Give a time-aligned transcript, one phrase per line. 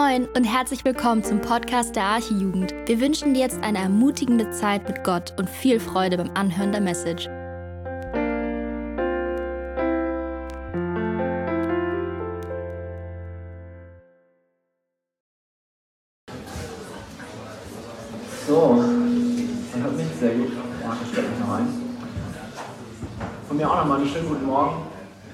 [0.00, 2.72] Moin und herzlich willkommen zum Podcast der Archijugend.
[2.86, 6.80] Wir wünschen dir jetzt eine ermutigende Zeit mit Gott und viel Freude beim Anhören der
[6.80, 7.24] Message.
[18.46, 18.82] So,
[19.76, 20.52] ihr hört mich sehr gut.
[20.82, 21.68] Markus stellt mich noch ein.
[23.48, 24.76] Von mir auch nochmal einen schönen guten Morgen.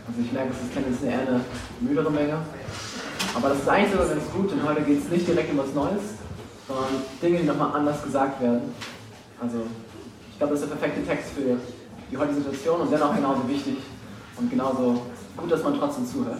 [0.08, 1.40] Also ich merke, es ist jetzt eher eine
[1.80, 2.38] müdere Menge.
[3.76, 6.16] Eigentlich sogar ganz gut, denn heute geht es nicht direkt um was Neues,
[6.66, 6.86] sondern
[7.20, 8.74] Dinge, die nochmal anders gesagt werden.
[9.38, 9.58] Also
[10.30, 11.58] ich glaube, das ist der perfekte Text für
[12.10, 13.76] die heutige Situation und dennoch genauso wichtig
[14.38, 15.02] und genauso
[15.36, 16.38] gut, dass man trotzdem zuhört.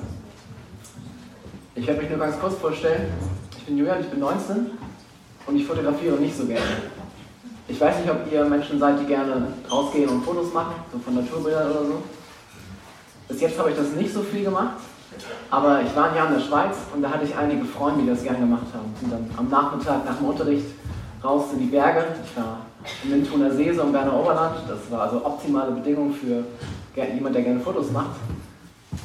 [1.74, 3.12] Ich werde mich nur ganz kurz vorstellen.
[3.58, 4.70] Ich bin Julian, ich bin 19
[5.46, 6.64] und ich fotografiere nicht so gerne.
[7.68, 11.16] Ich weiß nicht, ob ihr Menschen seid, die gerne rausgehen und Fotos machen, so von
[11.16, 12.02] Naturbildern oder so.
[13.28, 14.78] Bis jetzt habe ich das nicht so viel gemacht,
[15.50, 18.08] aber ich war ein Jahr in der Schweiz und da hatte ich einige Freunde, die
[18.08, 18.94] das gerne gemacht haben.
[19.02, 20.66] Und dann am Nachmittag nach dem Unterricht
[21.22, 22.04] raus in die Berge.
[22.24, 22.60] Ich war
[23.04, 24.56] in den Thuner See, so im Berner Oberland.
[24.68, 26.44] Das war also optimale Bedingung für
[26.94, 28.16] jemand, der gerne Fotos macht.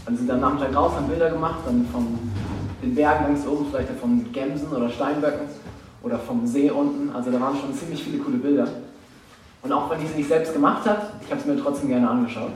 [0.06, 2.18] Dann sind am Nachmittag raus, haben Bilder gemacht, dann von
[2.82, 5.48] den Bergen ganz oben, vielleicht von Gemsen oder Steinböcken
[6.02, 7.14] oder vom See unten.
[7.16, 8.68] Also da waren schon ziemlich viele coole Bilder.
[9.62, 12.10] Und auch wenn ich sie nicht selbst gemacht habe, ich habe es mir trotzdem gerne
[12.10, 12.54] angeschaut.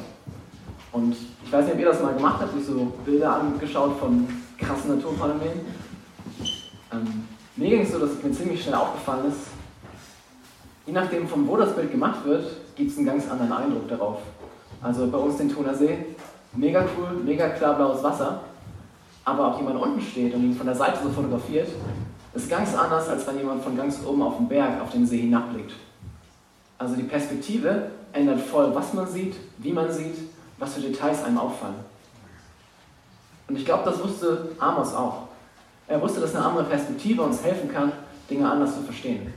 [0.95, 4.25] Und ich weiß nicht, ob ihr das mal gemacht habt, euch so Bilder angeschaut von
[4.57, 5.65] krassen Naturphänomenen.
[6.93, 7.25] Ähm,
[7.57, 9.39] mir ging es so, dass es mir ziemlich schnell aufgefallen ist,
[10.85, 12.45] je nachdem, von wo das Bild gemacht wird,
[12.77, 14.19] gibt es einen ganz anderen Eindruck darauf.
[14.81, 15.97] Also bei uns den Thuner See,
[16.53, 18.39] mega cool, mega klar blaues Wasser,
[19.25, 21.67] aber ob jemand unten steht und ihn von der Seite so fotografiert,
[22.33, 25.17] ist ganz anders, als wenn jemand von ganz oben auf den Berg auf den See
[25.17, 25.73] hinabblickt.
[26.77, 30.15] Also die Perspektive ändert voll, was man sieht, wie man sieht
[30.57, 31.75] was für Details einem auffallen.
[33.47, 35.27] Und ich glaube, das wusste Amos auch.
[35.87, 37.91] Er wusste, dass eine andere Perspektive uns helfen kann,
[38.29, 39.31] Dinge anders zu verstehen.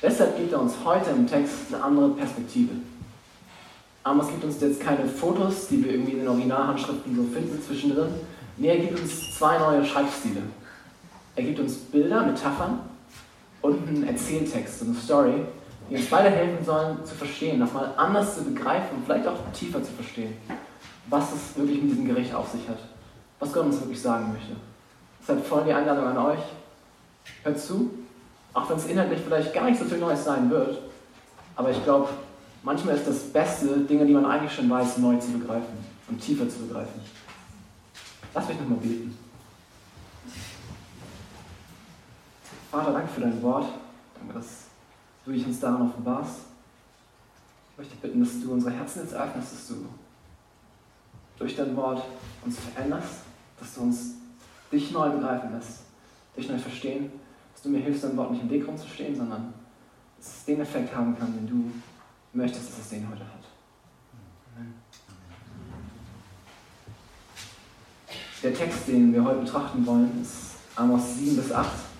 [0.00, 2.74] Deshalb gibt er uns heute im Text eine andere Perspektive.
[4.04, 8.08] Amos gibt uns jetzt keine Fotos, die wir irgendwie in den Originalhandschriften so finden zwischendrin.
[8.56, 10.42] Nee, er gibt uns zwei neue Schreibstile.
[11.36, 12.80] Er gibt uns Bilder, Metaphern
[13.62, 15.44] und einen Erzähltext, eine Story,
[15.92, 19.82] die uns beide helfen sollen zu verstehen, nochmal anders zu begreifen und vielleicht auch tiefer
[19.82, 20.34] zu verstehen,
[21.08, 22.78] was es wirklich mit diesem Gericht auf sich hat,
[23.38, 24.52] was Gott uns wirklich sagen möchte.
[25.20, 26.40] Deshalb voll die Einladung an euch,
[27.42, 27.90] hört zu,
[28.54, 30.78] auch wenn es inhaltlich vielleicht gar nicht so viel Neues sein wird,
[31.56, 32.08] aber ich glaube,
[32.62, 35.76] manchmal ist das Beste, Dinge, die man eigentlich schon weiß, neu zu begreifen
[36.08, 37.02] und tiefer zu begreifen.
[38.32, 39.18] Lass mich nochmal beten.
[42.70, 43.66] Vater, danke für dein Wort.
[44.18, 44.71] Danke, dass
[45.24, 46.40] du dich uns daran offenbarst.
[47.72, 49.86] Ich möchte bitten, dass du unsere Herzen jetzt öffnest, dass du
[51.38, 52.04] durch dein Wort
[52.44, 53.22] uns veränderst,
[53.58, 54.14] dass du uns
[54.70, 55.80] dich neu begreifen lässt,
[56.36, 57.10] dich neu verstehen,
[57.52, 59.52] dass du mir hilfst, dein Wort nicht im Weg rumzustehen, sondern
[60.18, 61.72] dass es den Effekt haben kann, den du
[62.32, 63.44] möchtest, dass es den heute hat.
[64.56, 64.74] Amen.
[68.42, 71.91] Der Text, den wir heute betrachten wollen, ist Amos 7 bis 8.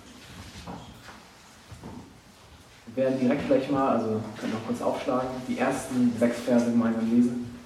[2.95, 7.11] Wir werden direkt gleich mal, also können noch kurz aufschlagen, die ersten sechs Verse gemeinsam
[7.11, 7.57] lesen.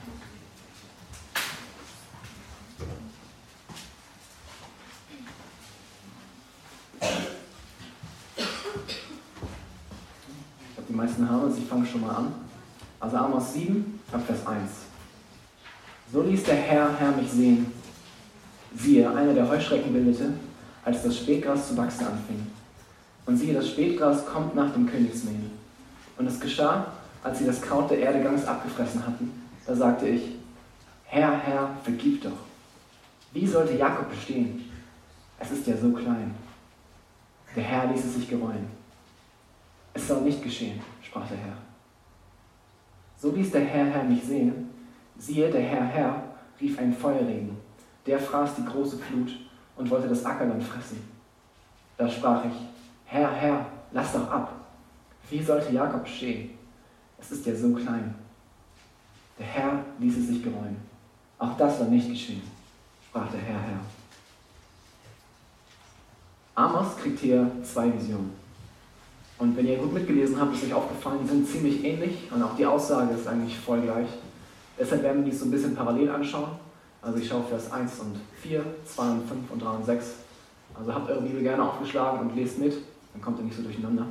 [7.00, 7.06] Ich
[10.74, 12.32] glaube, die meisten haben es, ich fange schon mal an.
[13.00, 14.70] Also Amos 7, ab Vers 1.
[16.12, 17.72] So ließ der Herr, Herr mich sehen.
[18.76, 20.34] Siehe, einer der Heuschrecken bildete,
[20.84, 22.46] als das Spätgras zu wachsen anfing.
[23.26, 25.50] Und siehe, das Spätgras kommt nach dem Königsmehl.
[26.16, 26.86] Und es geschah,
[27.22, 29.32] als sie das Kraut der Erde ganz abgefressen hatten.
[29.66, 30.22] Da sagte ich,
[31.04, 32.38] Herr, Herr, vergib doch.
[33.32, 34.70] Wie sollte Jakob bestehen?
[35.38, 36.34] Es ist ja so klein.
[37.54, 38.66] Der Herr ließ es sich gereuen.
[39.92, 41.56] Es soll nicht geschehen, sprach der Herr.
[43.18, 44.70] So ließ der Herr, Herr mich sehen.
[45.18, 46.22] Siehe, der Herr, Herr
[46.60, 47.56] rief ein Feuerregen.
[48.06, 49.32] Der fraß die große Flut
[49.76, 51.02] und wollte das Ackerland fressen.
[51.96, 52.52] Da sprach ich,
[53.06, 54.52] Herr, Herr, lass doch ab.
[55.30, 56.50] Wie sollte Jakob stehen?
[57.18, 58.14] Es ist ja so klein.
[59.38, 60.76] Der Herr ließ es sich gereuen.
[61.38, 62.42] Auch das soll nicht geschehen,
[63.08, 63.80] sprach der Herr, Herr.
[66.54, 68.32] Amos kriegt hier zwei Visionen.
[69.38, 72.56] Und wenn ihr gut mitgelesen habt, ist euch aufgefallen, die sind ziemlich ähnlich und auch
[72.56, 74.08] die Aussage ist eigentlich voll gleich.
[74.78, 76.52] Deshalb werden wir die so ein bisschen parallel anschauen.
[77.02, 80.06] Also ich schaue Vers 1 und 4, 2 und 5 und 3 und 6.
[80.78, 82.74] Also habt eure Bibel gerne aufgeschlagen und lest mit.
[83.16, 84.06] Dann kommt er nicht so durcheinander.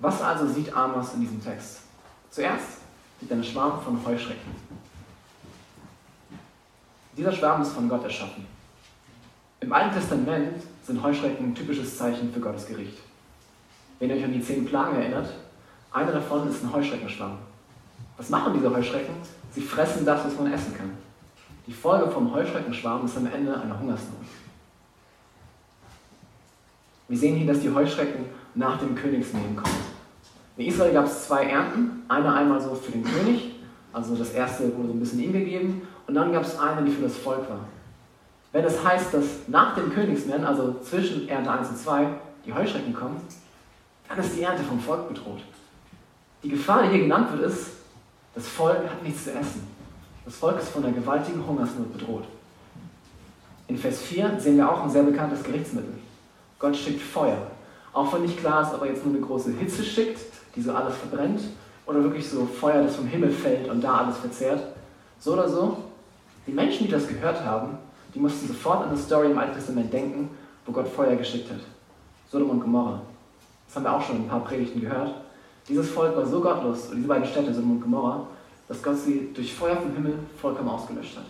[0.00, 1.80] Was also sieht Amos in diesem Text?
[2.30, 2.78] Zuerst
[3.20, 4.52] sieht er einen Schwarm von Heuschrecken.
[7.14, 8.46] Dieser Schwarm ist von Gott erschaffen.
[9.60, 12.98] Im Alten Testament sind Heuschrecken ein typisches Zeichen für Gottes Gericht.
[13.98, 15.28] Wenn ihr euch an die zehn Plagen erinnert,
[15.92, 17.36] einer davon ist ein Heuschreckenschwarm.
[18.16, 19.14] Was machen diese Heuschrecken?
[19.50, 20.90] Sie fressen das, was man essen kann.
[21.66, 24.24] Die Folge vom Heuschreckenschwarm ist am Ende eine Hungersnot.
[27.08, 29.92] Wir sehen hier, dass die Heuschrecken nach dem Königsnehmen kommen.
[30.56, 32.02] In Israel gab es zwei Ernten.
[32.08, 33.54] Eine einmal so für den König,
[33.92, 36.92] also das erste wurde so ein bisschen ihm gegeben, und dann gab es eine, die
[36.92, 37.66] für das Volk war.
[38.52, 42.06] Wenn es heißt, dass nach dem Königsnehmen, also zwischen Ernte 1 und 2,
[42.44, 43.16] die Heuschrecken kommen,
[44.08, 45.40] dann ist die Ernte vom Volk bedroht.
[46.42, 47.70] Die Gefahr, die hier genannt wird, ist,
[48.34, 49.66] das Volk hat nichts zu essen.
[50.24, 52.24] Das Volk ist von einer gewaltigen Hungersnot bedroht.
[53.68, 55.94] In Vers 4 sehen wir auch ein sehr bekanntes Gerichtsmittel.
[56.62, 57.48] Gott schickt Feuer.
[57.92, 60.20] Auch wenn nicht klar ist, ob er jetzt nur eine große Hitze schickt,
[60.54, 61.40] die so alles verbrennt,
[61.84, 64.62] oder wirklich so Feuer, das vom Himmel fällt und da alles verzehrt.
[65.18, 65.76] So oder so,
[66.46, 67.78] die Menschen, die das gehört haben,
[68.14, 70.30] die mussten sofort an eine Story im Alten Testament denken,
[70.64, 71.58] wo Gott Feuer geschickt hat.
[72.30, 73.02] Sodom und Gomorra.
[73.66, 75.16] Das haben wir auch schon in ein paar Predigten gehört.
[75.68, 78.24] Dieses Volk war so gottlos, und diese beiden Städte, Sodom und Gomorra,
[78.68, 81.26] dass Gott sie durch Feuer vom Himmel vollkommen ausgelöscht hat.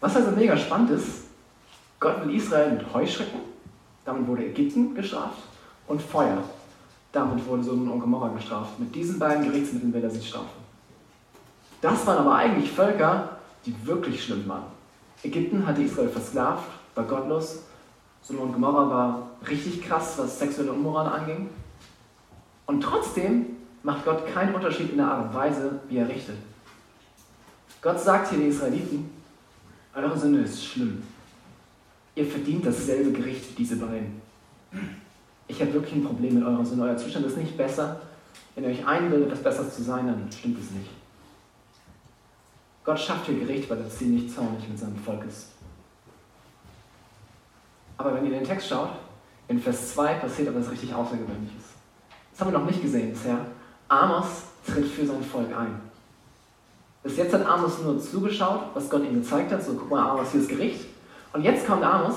[0.00, 1.25] Was also mega spannend ist,
[2.06, 3.40] Gott will Israel mit Heuschrecken,
[4.04, 5.42] damit wurde Ägypten gestraft,
[5.88, 6.38] und Feuer,
[7.10, 8.78] damit wurde Sodom und Gomorra gestraft.
[8.78, 10.62] Mit diesen beiden Gerichtsmitteln will er sie strafen.
[11.80, 13.30] Das waren aber eigentlich Völker,
[13.64, 14.66] die wirklich schlimm waren.
[15.24, 17.64] Ägypten hatte Israel versklavt, war gottlos.
[18.22, 21.50] Sodom und Gomorra war richtig krass, was sexuelle Unmoral anging.
[22.66, 23.46] Und trotzdem
[23.82, 26.36] macht Gott keinen Unterschied in der Art und Weise, wie er richtet.
[27.82, 29.10] Gott sagt hier den Israeliten,
[29.92, 31.02] eure Sünde ist schlimm.
[32.16, 34.22] Ihr verdient dasselbe Gericht wie diese beiden.
[35.48, 36.84] Ich habe wirklich ein Problem mit eurer Sünde.
[36.84, 38.00] Euer Zustand ist nicht besser.
[38.54, 40.90] Wenn ihr euch einbildet, etwas Besseres zu sein, dann stimmt es nicht.
[42.84, 45.48] Gott schafft hier Gericht, weil das Ziel nicht zornig mit seinem Volk ist.
[47.98, 48.90] Aber wenn ihr den Text schaut,
[49.48, 51.64] in Vers 2 passiert etwas richtig Außergewöhnliches.
[52.32, 53.38] Das haben wir noch nicht gesehen bisher.
[53.88, 54.26] Amos
[54.66, 55.80] tritt für sein Volk ein.
[57.02, 59.62] Bis jetzt hat Amos nur zugeschaut, was Gott ihm gezeigt hat.
[59.62, 60.95] So, guck mal, Amos, hier ist Gericht.
[61.36, 62.14] Und jetzt kommt Amos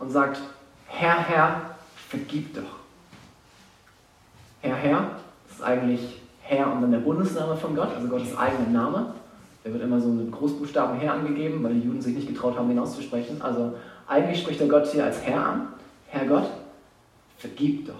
[0.00, 0.40] und sagt,
[0.88, 1.60] Herr, Herr,
[2.08, 2.80] vergib doch.
[4.60, 5.10] Herr, Herr,
[5.46, 9.14] das ist eigentlich Herr und dann der Bundesname von Gott, also Gottes eigener Name.
[9.64, 12.68] Der wird immer so mit Großbuchstaben Herr angegeben, weil die Juden sich nicht getraut haben,
[12.68, 13.40] den auszusprechen.
[13.40, 13.74] Also
[14.08, 15.68] eigentlich spricht der Gott hier als Herr an.
[16.08, 16.50] Herr Gott,
[17.38, 17.94] vergib doch.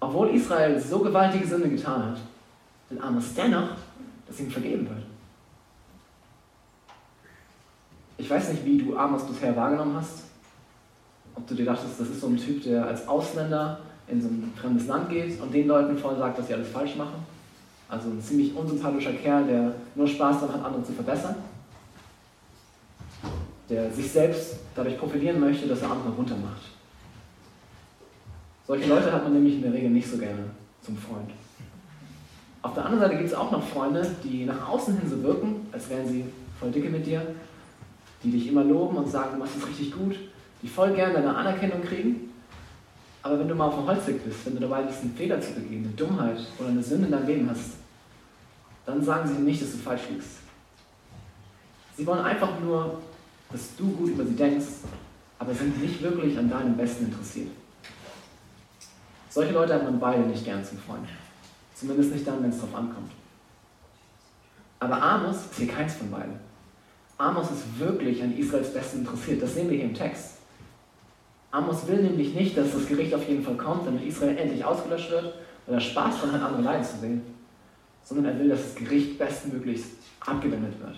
[0.00, 2.16] Obwohl Israel so gewaltige Sünde getan hat,
[2.88, 3.72] will Amos dennoch,
[4.26, 5.13] dass ihm vergeben wird.
[8.24, 10.22] Ich weiß nicht, wie du Amos bisher wahrgenommen hast.
[11.34, 14.50] Ob du dir dachtest, das ist so ein Typ, der als Ausländer in so ein
[14.56, 17.22] fremdes Land geht und den Leuten voll sagt, dass sie alles falsch machen.
[17.86, 21.34] Also ein ziemlich unsympathischer Kerl, der nur Spaß daran hat, andere zu verbessern.
[23.68, 26.62] Der sich selbst dadurch profilieren möchte, dass er andere runtermacht.
[28.66, 30.44] Solche Leute hat man nämlich in der Regel nicht so gerne
[30.80, 31.28] zum Freund.
[32.62, 35.66] Auf der anderen Seite gibt es auch noch Freunde, die nach außen hin so wirken,
[35.72, 36.24] als wären sie
[36.58, 37.20] voll dicke mit dir,
[38.24, 40.16] die dich immer loben und sagen, du machst es richtig gut,
[40.62, 42.32] die voll gerne deine Anerkennung kriegen.
[43.22, 45.52] Aber wenn du mal auf dem Holzweg bist, wenn du dabei bist, einen Fehler zu
[45.52, 47.74] begehen, eine Dummheit oder eine Sünde in deinem Leben hast,
[48.86, 50.38] dann sagen sie nicht, dass du falsch liegst.
[51.96, 53.00] Sie wollen einfach nur,
[53.50, 54.66] dass du gut über sie denkst,
[55.38, 57.48] aber sind nicht wirklich an deinem Besten interessiert.
[59.30, 61.08] Solche Leute hat man beide nicht gern zum Freund.
[61.74, 63.10] Zumindest nicht dann, wenn es drauf ankommt.
[64.80, 66.34] Aber Amos ist hier keins von beiden.
[67.16, 69.42] Amos ist wirklich an Israels Besten interessiert.
[69.42, 70.38] Das sehen wir hier im Text.
[71.50, 75.10] Amos will nämlich nicht, dass das Gericht auf jeden Fall kommt, damit Israel endlich ausgelöscht
[75.10, 75.34] wird,
[75.66, 77.22] weil er Spaß daran hat, andere leiden zu sehen,
[78.02, 79.90] sondern er will, dass das Gericht bestmöglichst
[80.20, 80.96] abgewendet wird.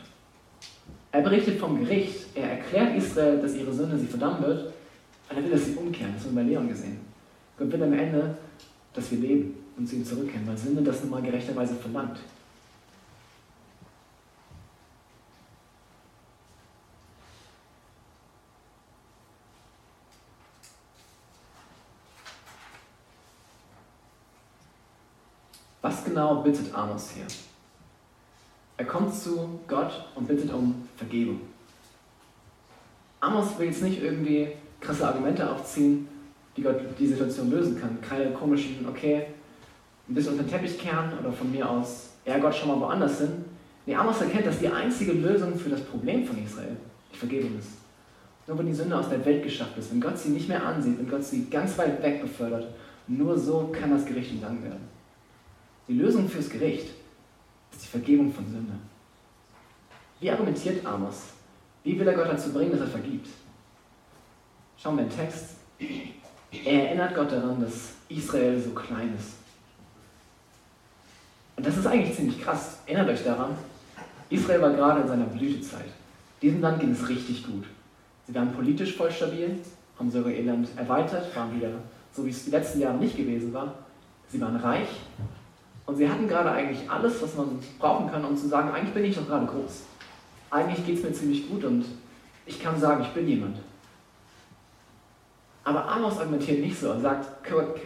[1.12, 4.72] Er berichtet vom Gericht, er erklärt Israel, dass ihre Sünde sie verdammen wird,
[5.28, 6.14] weil er will, dass sie umkehren.
[6.14, 7.00] Das haben wir bei Leon gesehen.
[7.58, 8.36] Gott will am Ende,
[8.94, 12.18] dass wir leben und zu ihm zurückkehren, weil Sünde das nun mal gerechterweise verlangt.
[25.86, 27.26] Was genau bittet Amos hier?
[28.78, 31.42] Er kommt zu Gott und bittet um Vergebung.
[33.20, 34.48] Amos will jetzt nicht irgendwie
[34.80, 36.08] krasse Argumente aufziehen,
[36.54, 38.00] wie Gott die Situation lösen kann.
[38.00, 39.26] Keine komischen, okay,
[40.08, 43.18] ein bisschen unter den Teppich kehren oder von mir aus, ja Gott, schon mal woanders
[43.18, 43.44] hin.
[43.84, 46.76] Nee, Amos erkennt, dass die einzige Lösung für das Problem von Israel
[47.12, 47.72] die Vergebung ist.
[48.46, 50.98] Nur wenn die Sünde aus der Welt geschafft ist, wenn Gott sie nicht mehr ansieht,
[50.98, 52.68] wenn Gott sie ganz weit weg befördert,
[53.06, 54.95] nur so kann das Gericht umgangen werden.
[55.88, 56.90] Die Lösung fürs Gericht
[57.72, 58.72] ist die Vergebung von Sünde.
[60.20, 61.16] Wie argumentiert Amos?
[61.84, 63.28] Wie will er Gott dazu bringen, dass er vergibt?
[64.76, 65.50] Schauen wir den Text.
[66.64, 69.34] Er erinnert Gott daran, dass Israel so klein ist.
[71.56, 72.78] Und das ist eigentlich ziemlich krass.
[72.86, 73.56] Erinnert euch daran,
[74.28, 75.86] Israel war gerade in seiner Blütezeit.
[76.42, 77.64] Diesem Land ging es richtig gut.
[78.26, 79.58] Sie waren politisch voll stabil,
[79.98, 81.70] haben sogar ihr Land erweitert, waren wieder
[82.12, 83.74] so, wie es die letzten Jahre nicht gewesen war.
[84.28, 84.88] Sie waren reich
[85.86, 89.04] und sie hatten gerade eigentlich alles, was man brauchen kann, um zu sagen, eigentlich bin
[89.04, 89.82] ich doch gerade groß.
[90.50, 91.84] Eigentlich geht es mir ziemlich gut und
[92.44, 93.58] ich kann sagen, ich bin jemand.
[95.64, 97.80] Aber Amos argumentiert nicht so und sagt, Gott,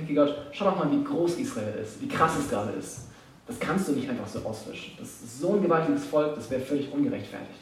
[0.52, 3.06] schau doch mal, wie groß Israel ist, wie krass es gerade ist.
[3.46, 4.94] Das kannst du nicht einfach so auswischen.
[4.98, 7.60] Das ist so ein gewaltiges Volk, das wäre völlig ungerechtfertigt.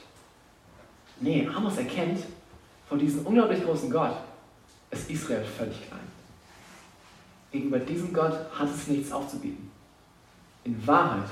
[1.20, 2.20] Nee, Amos erkennt,
[2.88, 4.16] von diesem unglaublich großen Gott
[4.90, 6.00] ist Israel völlig klein.
[7.50, 9.67] Gegenüber diesem Gott hat es nichts aufzubieten.
[10.64, 11.28] In Wahrheit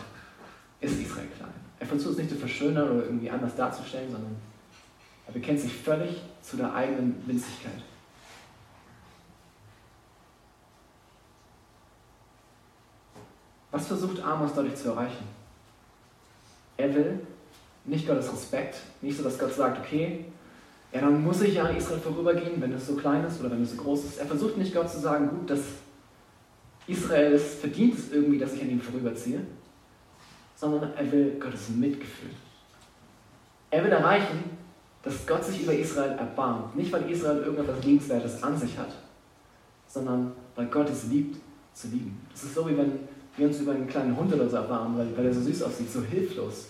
[0.81, 1.53] ist Israel klein.
[1.79, 4.37] Er versucht es nicht zu verschönern oder irgendwie anders darzustellen, sondern
[5.27, 7.83] er bekennt sich völlig zu der eigenen Winzigkeit.
[13.71, 15.27] Was versucht Amos dadurch zu erreichen?
[16.79, 17.21] Er will
[17.85, 20.25] nicht Gottes Respekt, nicht so, dass Gott sagt, okay,
[20.93, 23.63] ja, dann muss ich ja an Israel vorübergehen, wenn es so klein ist oder wenn
[23.63, 24.19] es so groß ist.
[24.19, 25.61] Er versucht nicht Gott zu sagen, gut, dass
[26.87, 29.41] Israel es verdient es irgendwie, dass ich an ihm vorüberziehe,
[30.55, 32.31] sondern er will Gottes Mitgefühl.
[33.71, 34.45] Er will erreichen,
[35.03, 36.77] dass Gott sich über Israel erbarmt.
[36.77, 38.91] Nicht, weil Israel irgendetwas Liebenswertes an sich hat,
[39.87, 41.39] sondern weil Gott es liebt,
[41.75, 42.19] zu lieben.
[42.33, 42.93] Das ist so, wie wenn
[43.37, 45.93] wir uns über einen kleinen Hund oder so erbarmen, weil, weil er so süß aussieht,
[45.93, 46.69] so hilflos.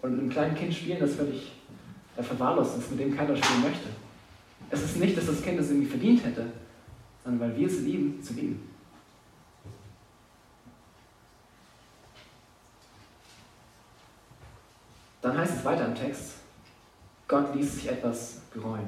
[0.00, 1.52] Und mit einem kleinen Kind spielen, das völlig
[2.16, 3.88] äh, verwahrlost ist, mit dem keiner spielen möchte.
[4.70, 6.46] Es ist nicht, dass das Kind es irgendwie verdient hätte,
[7.24, 8.60] sondern weil wir es lieben, zu lieben.
[15.24, 16.34] Dann heißt es weiter im Text,
[17.26, 18.86] Gott ließ sich etwas bereuen.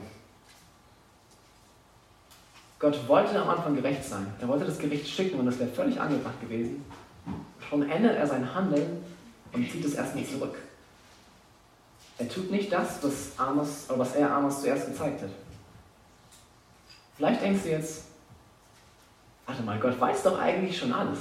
[2.78, 4.26] Gott wollte am Anfang gerecht sein.
[4.38, 6.84] Er wollte das Gericht schicken und das wäre völlig angebracht gewesen.
[7.66, 9.02] Schon ändert er sein Handeln
[9.54, 10.58] und zieht es erstmal zurück.
[12.18, 15.30] Er tut nicht das, was, Amos, oder was er Amos zuerst gezeigt hat.
[17.16, 18.04] Vielleicht denkst du jetzt,
[19.46, 21.18] warte mal, Gott weiß doch eigentlich schon alles.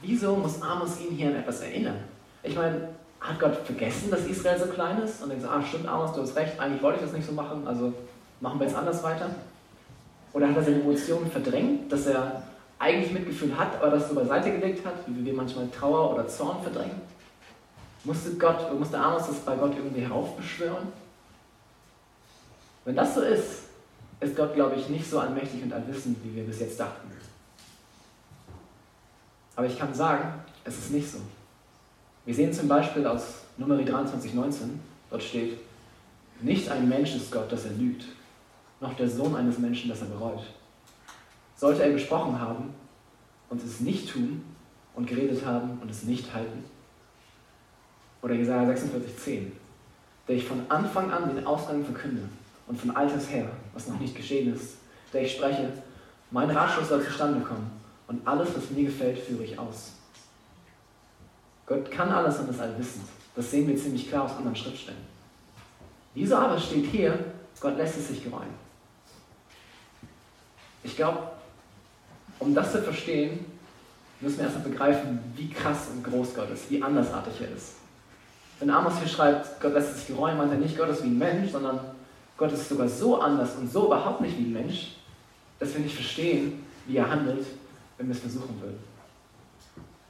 [0.00, 2.13] Wieso muss Amos ihn hier an etwas erinnern?
[2.44, 2.88] Ich meine,
[3.20, 5.22] hat Gott vergessen, dass Israel so klein ist?
[5.22, 7.66] Und denkt ah, stimmt, Amos, du hast recht, eigentlich wollte ich das nicht so machen,
[7.66, 7.92] also
[8.40, 9.30] machen wir jetzt anders weiter?
[10.34, 12.42] Oder hat er seine Emotionen verdrängt, dass er
[12.78, 16.62] eigentlich Mitgefühl hat, aber das so beiseite gelegt hat, wie wir manchmal Trauer oder Zorn
[16.62, 17.00] verdrängen?
[18.04, 20.88] Musste, Gott, musste Amos das bei Gott irgendwie heraufbeschwören?
[22.84, 23.62] Wenn das so ist,
[24.20, 27.10] ist Gott, glaube ich, nicht so allmächtig und allwissend, wie wir bis jetzt dachten.
[29.56, 31.18] Aber ich kann sagen, es ist nicht so.
[32.24, 35.58] Wir sehen zum Beispiel aus Nummer 23, 19, dort steht,
[36.40, 38.06] nicht ein Mensch ist Gott, dass er lügt,
[38.80, 40.42] noch der Sohn eines Menschen, dass er bereut.
[41.56, 42.74] Sollte er gesprochen haben
[43.50, 44.42] und es nicht tun
[44.94, 46.64] und geredet haben und es nicht halten?
[48.22, 49.52] Oder Jesaja 46,10,
[50.26, 52.22] der ich von Anfang an den Ausgang verkünde
[52.66, 54.76] und von alters her, was noch nicht geschehen ist,
[55.12, 55.70] der ich spreche,
[56.30, 57.70] mein Ratschluss soll zustande kommen
[58.08, 59.92] und alles, was mir gefällt, führe ich aus.
[61.66, 63.04] Gott kann alles und ist allwissend.
[63.34, 65.00] Das sehen wir ziemlich klar aus anderen Schriftstellen.
[66.14, 67.18] Wieso aber steht hier,
[67.60, 68.54] Gott lässt es sich gereuen?
[70.82, 71.18] Ich glaube,
[72.38, 73.46] um das zu verstehen,
[74.20, 77.74] müssen wir erstmal begreifen, wie krass und groß Gott ist, wie andersartig er ist.
[78.60, 81.08] Wenn Amos hier schreibt, Gott lässt es sich gereuen, meint er nicht, Gott ist wie
[81.08, 81.80] ein Mensch, sondern
[82.36, 84.96] Gott ist sogar so anders und so überhaupt nicht wie ein Mensch,
[85.58, 87.46] dass wir nicht verstehen, wie er handelt,
[87.96, 88.78] wenn wir es versuchen würden.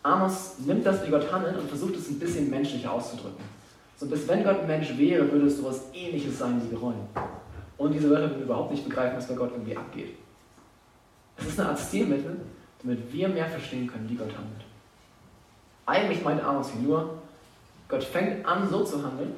[0.05, 3.43] Amos nimmt das, wie Gott handelt, und versucht es ein bisschen menschlicher auszudrücken.
[3.97, 7.09] So bis wenn Gott ein Mensch wäre, würde es so etwas ähnliches sein wie Gereuen.
[7.79, 10.15] Und diese Wörter würden überhaupt nicht begreifen, was bei Gott irgendwie abgeht.
[11.39, 12.37] Es ist eine Art Stilmittel,
[12.83, 14.67] damit wir mehr verstehen können, wie Gott handelt.
[15.87, 17.19] Eigentlich meint Amos hier nur,
[17.89, 19.33] Gott fängt an, so zu handeln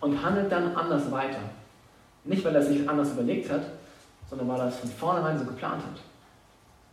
[0.00, 1.40] und handelt dann anders weiter.
[2.24, 3.62] Nicht, weil er sich anders überlegt hat,
[4.30, 6.00] sondern weil er es von vornherein so geplant hat.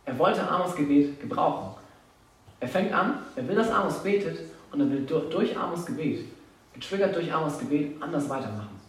[0.04, 1.73] Er wollte Amos Gebet gebrauchen.
[2.64, 4.38] Er fängt an, er will, dass Amos betet
[4.72, 6.24] und er will durch Amos Gebet,
[6.72, 8.80] getriggert durch Amos Gebet, anders weitermachen.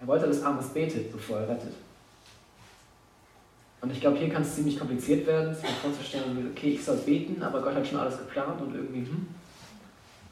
[0.00, 1.74] Er wollte, dass Amos betet, bevor er rettet.
[3.82, 7.42] Und ich glaube, hier kann es ziemlich kompliziert werden, sich vorzustellen, okay, ich soll beten,
[7.42, 9.28] aber Gott hat schon alles geplant und irgendwie, hm.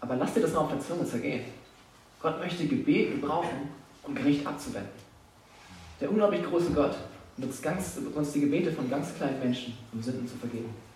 [0.01, 1.45] Aber lass dir das mal auf der Zunge zergehen.
[2.23, 3.69] Gott möchte Gebet gebrauchen,
[4.05, 4.89] um Gericht abzuwenden.
[6.01, 6.97] Der unglaublich große Gott
[7.37, 10.88] nutzt, ganz, uns die Gebete von ganz kleinen Menschen, um Sünden zu vergeben.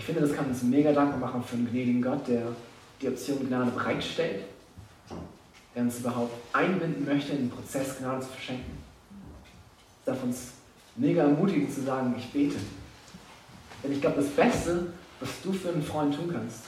[0.00, 2.44] Ich finde, das kann uns mega dankbar machen für einen gnädigen Gott, der
[3.02, 4.44] die Option Gnade bereitstellt,
[5.74, 8.78] der uns überhaupt einbinden möchte, in den Prozess Gnade zu verschenken.
[9.98, 10.52] Es darf uns
[10.96, 12.56] mega ermutigen zu sagen, ich bete.
[13.84, 14.86] Denn ich glaube, das Beste,
[15.20, 16.64] was du für einen Freund tun kannst,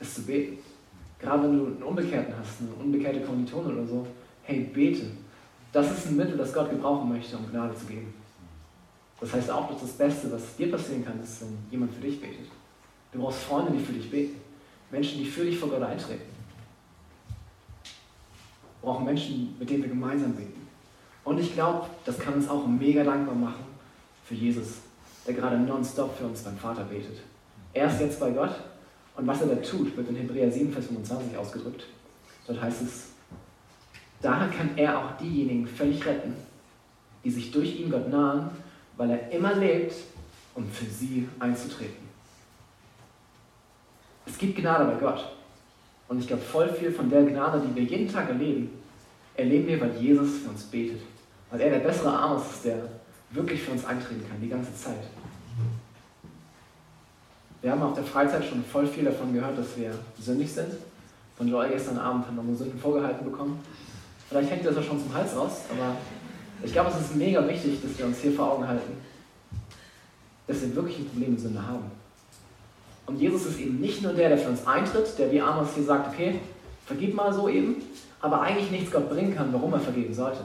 [0.00, 0.56] ist zu beten.
[1.18, 4.06] Gerade wenn du einen Unbekehrten hast, eine unbekehrte Kommilitone oder so,
[4.44, 5.10] hey, bete.
[5.72, 8.14] Das ist ein Mittel, das Gott gebrauchen möchte, um Gnade zu geben.
[9.20, 12.18] Das heißt auch, dass das Beste, was dir passieren kann, ist, wenn jemand für dich
[12.18, 12.48] betet.
[13.12, 14.40] Du brauchst Freunde, die für dich beten.
[14.90, 16.22] Menschen, die für dich vor Gott eintreten.
[18.80, 20.66] Wir brauchen Menschen, mit denen wir gemeinsam beten.
[21.24, 23.64] Und ich glaube, das kann uns auch mega dankbar machen
[24.24, 24.78] für Jesus,
[25.26, 27.20] der gerade nonstop für uns beim Vater betet.
[27.74, 28.54] Er ist jetzt bei Gott
[29.16, 31.84] und was er da tut, wird in Hebräer 7, Vers 25 ausgedrückt.
[32.46, 33.10] Dort heißt es,
[34.20, 36.34] daher kann er auch diejenigen völlig retten,
[37.24, 38.50] die sich durch ihn Gott nahen,
[38.96, 39.94] weil er immer lebt,
[40.54, 42.01] um für sie einzutreten.
[44.26, 45.24] Es gibt Gnade bei Gott.
[46.08, 48.70] Und ich glaube, voll viel von der Gnade, die wir jeden Tag erleben,
[49.36, 51.00] erleben wir, weil Jesus für uns betet.
[51.50, 52.76] Weil er der bessere Arm ist, der
[53.30, 55.04] wirklich für uns eintreten kann, die ganze Zeit.
[57.62, 60.74] Wir haben auf der Freizeit schon voll viel davon gehört, dass wir sündig sind.
[61.36, 63.60] Von Joel gestern Abend haben wir unsere Sünden vorgehalten bekommen.
[64.28, 65.96] Vielleicht hängt das ja schon zum Hals raus, aber
[66.64, 68.92] ich glaube, es ist mega wichtig, dass wir uns hier vor Augen halten,
[70.46, 71.90] dass wir wirklich ein Problem mit Sünde haben.
[73.06, 75.84] Und Jesus ist eben nicht nur der, der für uns eintritt, der wie Amos hier
[75.84, 76.38] sagt, okay,
[76.86, 77.76] vergib mal so eben,
[78.20, 80.44] aber eigentlich nichts Gott bringen kann, warum er vergeben sollte.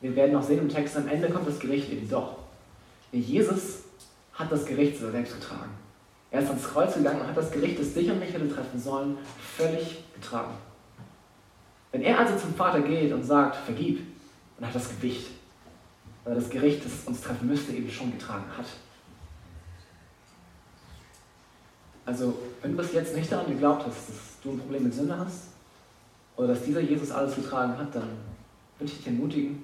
[0.00, 2.36] Wir werden noch sehen im Text, am Ende kommt das Gericht eben doch.
[3.12, 3.80] Jesus
[4.32, 5.70] hat das Gericht selbst getragen.
[6.30, 8.80] Er ist ans Kreuz gegangen und hat das Gericht, das dich und mich hätte treffen
[8.80, 9.18] sollen,
[9.56, 10.54] völlig getragen.
[11.92, 14.00] Wenn er also zum Vater geht und sagt, vergib,
[14.56, 15.26] dann hat das Gewicht,
[16.24, 18.66] weil das Gericht, das uns treffen müsste, eben schon getragen hat.
[22.10, 25.16] Also, wenn du bis jetzt nicht daran geglaubt hast, dass du ein Problem mit Sünde
[25.16, 25.50] hast,
[26.36, 28.08] oder dass dieser Jesus alles getragen hat, dann
[28.78, 29.62] würde ich dich ermutigen,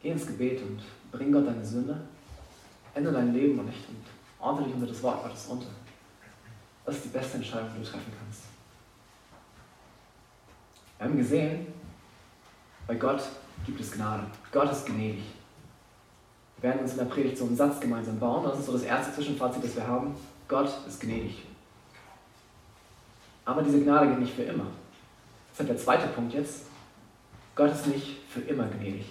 [0.00, 2.00] geh ins Gebet und bring Gott deine Sünde,
[2.94, 4.02] ändere dein Leben und nicht und
[4.40, 5.66] ordne unter das Wort Gottes unter.
[6.86, 8.44] Das ist die beste Entscheidung, die du treffen kannst.
[10.96, 11.66] Wir haben gesehen,
[12.86, 13.20] bei Gott
[13.66, 14.24] gibt es Gnade.
[14.50, 15.22] Gott ist gnädig.
[16.56, 18.44] Wir werden uns in der Predigt so einen Satz gemeinsam bauen.
[18.44, 20.14] Das ist so das erste Zwischenfazit, das wir haben.
[20.52, 21.46] Gott ist gnädig.
[23.44, 24.66] Aber diese Gnade geht nicht für immer.
[25.52, 26.62] Das ist der zweite Punkt jetzt.
[27.54, 29.04] Gott ist nicht für immer gnädig.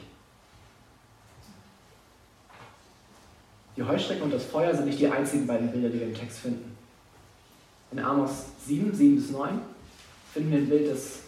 [3.76, 6.40] Die Heuschrecken und das Feuer sind nicht die einzigen beiden Bilder, die wir im Text
[6.40, 6.76] finden.
[7.92, 9.62] In Amos 7, 7 bis 9
[10.34, 11.20] finden wir ein Bild, das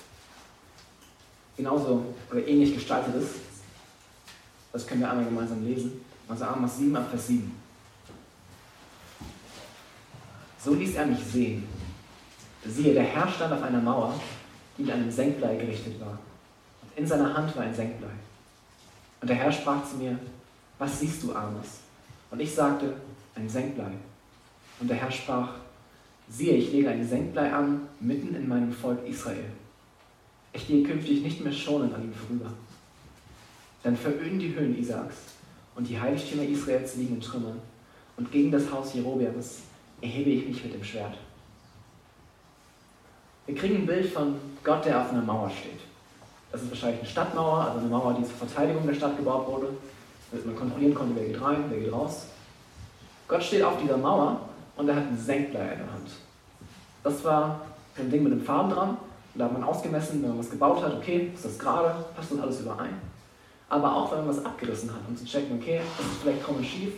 [1.56, 3.36] genauso oder ähnlich gestaltet ist.
[4.72, 6.04] Das können wir einmal gemeinsam lesen.
[6.28, 7.52] Also Amos 7 ab Vers 7.
[10.58, 11.68] So ließ er mich sehen.
[12.66, 14.14] Siehe, der Herr stand auf einer Mauer,
[14.78, 16.18] die mit einem Senkblei gerichtet war.
[16.82, 18.10] Und in seiner Hand war ein Senkblei.
[19.22, 20.18] Und der Herr sprach zu mir,
[20.80, 21.80] was siehst du, Amos?
[22.32, 22.94] Und ich sagte,
[23.36, 23.92] ein Senkblei.
[24.80, 25.50] Und der Herr sprach,
[26.30, 29.46] siehe, ich lege ein Senkblei an, mitten in meinem Volk Israel.
[30.54, 32.52] Ich gehe künftig nicht mehr schonend an ihm vorüber.
[33.84, 35.18] Dann veröden die Höhen Isaaks
[35.76, 37.60] und die Heiligtümer Israels liegen in Trümmern.
[38.16, 39.60] Und gegen das Haus Jerobeams
[40.02, 41.18] erhebe ich mich mit dem Schwert.
[43.46, 45.82] Wir kriegen ein Bild von Gott, der auf einer Mauer steht.
[46.52, 49.68] Das ist wahrscheinlich eine Stadtmauer, also eine Mauer, die zur Verteidigung der Stadt gebaut wurde,
[50.32, 52.28] damit man kontrollieren konnte, wer geht rein, wer geht raus.
[53.28, 54.40] Gott steht auf dieser Mauer
[54.78, 56.10] und er hat ein Senkblei in der Hand.
[57.04, 57.62] Das war
[57.98, 58.98] ein Ding mit einem Faden dran.
[59.36, 62.40] Da hat man ausgemessen, wenn man was gebaut hat, okay, ist das gerade, passt das
[62.40, 63.02] alles überein.
[63.68, 66.64] Aber auch wenn man was abgerissen hat, um zu checken, okay, das ist vielleicht und
[66.64, 66.94] schief,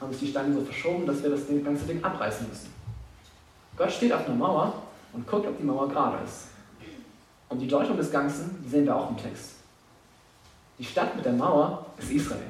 [0.00, 2.72] haben sich die Steine so verschoben, dass wir das ganze Ding abreißen müssen.
[3.76, 4.72] Gott steht auf einer Mauer
[5.12, 6.48] und guckt, ob die Mauer gerade ist.
[7.48, 9.56] Und die Deutung des Ganzen sehen wir auch im Text.
[10.78, 12.40] Die Stadt mit der Mauer ist Israel.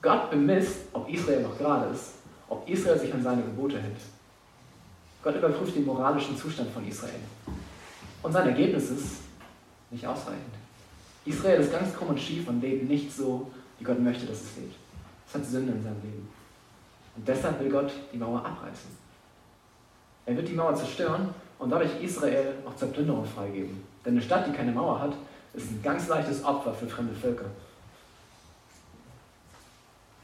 [0.00, 2.14] Gott bemisst, ob Israel noch gerade ist,
[2.48, 4.00] ob Israel sich an seine Gebote hält.
[5.22, 7.20] Gott überprüft den moralischen Zustand von Israel.
[8.22, 9.18] Und sein Ergebnis ist
[9.90, 10.54] nicht ausreichend.
[11.24, 14.56] Israel ist ganz krumm und schief und lebt nicht so, wie Gott möchte, dass es
[14.56, 14.74] lebt.
[15.28, 16.28] Es hat Sünde in seinem Leben.
[17.16, 18.90] Und deshalb will Gott die Mauer abreißen.
[20.26, 23.82] Er wird die Mauer zerstören und dadurch Israel auch zur Plünderung freigeben.
[24.04, 25.12] Denn eine Stadt, die keine Mauer hat,
[25.54, 27.46] ist ein ganz leichtes Opfer für fremde Völker.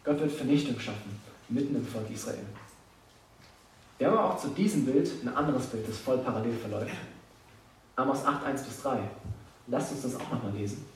[0.04, 2.38] Gott wird Vernichtung schaffen, mitten im Volk Israel.
[3.98, 6.94] Wir haben auch zu diesem Bild ein anderes Bild, das voll parallel verläuft.
[7.96, 9.00] Amos 8, 1 bis 3.
[9.66, 10.86] Lasst uns das auch nochmal lesen.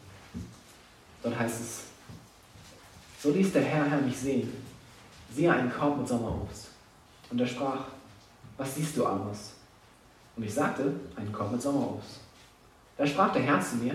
[1.23, 1.81] Dort heißt es,
[3.21, 4.53] so ließ der Herr, Herr mich sehen,
[5.35, 6.69] siehe einen Korb mit Sommerobst.
[7.31, 7.85] Und er sprach,
[8.63, 9.55] was siehst du, Amos?
[10.37, 12.21] Und ich sagte, ein Korb mit Sommerobst.
[12.97, 13.95] Da sprach der Herr zu mir,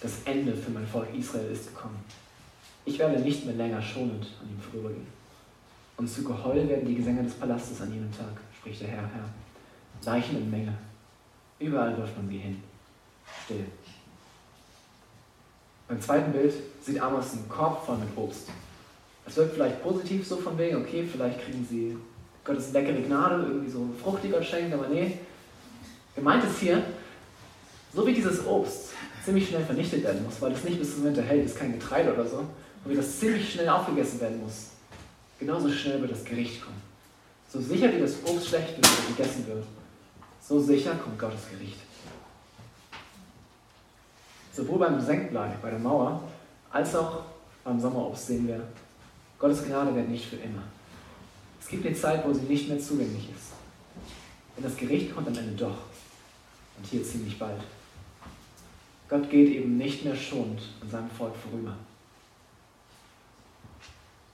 [0.00, 1.98] das Ende für mein Volk Israel ist gekommen.
[2.84, 5.06] Ich werde nicht mehr länger schonend an ihm vorübergehen.
[5.96, 9.28] Und zu Geheul werden die Gesänge des Palastes an jenem Tag, spricht der Herr, Herr.
[10.04, 10.72] Leichen in Menge.
[11.58, 12.62] Überall wirft man sie hin.
[13.44, 13.66] Still.
[15.88, 18.48] Beim zweiten Bild sieht Amos einen Korb voll mit Obst.
[19.26, 21.98] Es wirkt vielleicht positiv so von wegen, okay, vielleicht kriegen sie
[22.50, 25.18] Gottes leckere Gnade, irgendwie so fruchtiger schenken, aber nee.
[26.16, 26.82] Gemeint ist hier,
[27.94, 28.88] so wie dieses Obst
[29.24, 32.12] ziemlich schnell vernichtet werden muss, weil es nicht bis zum Winter hält, ist kein Getreide
[32.12, 34.70] oder so, und wie das ziemlich schnell aufgegessen werden muss,
[35.38, 36.82] genauso schnell wird das Gericht kommen.
[37.52, 39.64] So sicher wie das Obst schlecht wird oder gegessen wird,
[40.42, 41.78] so sicher kommt Gottes Gericht.
[44.52, 46.20] Sowohl beim Senkblei, bei der Mauer,
[46.72, 47.20] als auch
[47.62, 48.60] beim Sommerobst sehen wir,
[49.38, 50.62] Gottes Gnade wird nicht für immer.
[51.60, 53.52] Es gibt eine Zeit, wo sie nicht mehr zugänglich ist.
[54.56, 55.76] Denn das Gericht kommt am Ende doch.
[56.76, 57.60] Und hier ziemlich bald.
[59.08, 61.76] Gott geht eben nicht mehr schonend an seinem Volk vorüber.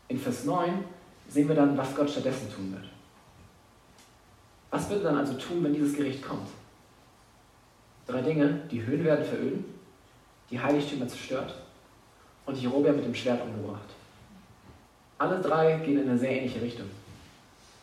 [0.08, 0.84] In Vers 9
[1.28, 2.84] sehen wir dann, was Gott stattdessen tun wird.
[4.70, 6.48] Was wird er dann also tun, wenn dieses Gericht kommt?
[8.06, 9.64] Drei Dinge, die Höhen werden veröden,
[10.50, 11.54] die Heiligtümer zerstört
[12.44, 13.88] und Jerobeam mit dem Schwert umgebracht.
[15.18, 16.86] Alle drei gehen in eine sehr ähnliche Richtung.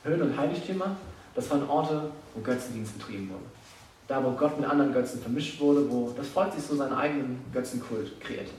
[0.04, 0.96] Höhen und Heiligtümer,
[1.36, 3.44] das waren Orte, wo Götzendienst betrieben wurde.
[4.08, 7.40] Da, wo Gott mit anderen Götzen vermischt wurde, wo das Volk sich so seinen eigenen
[7.54, 8.54] Götzenkult kreiert hat.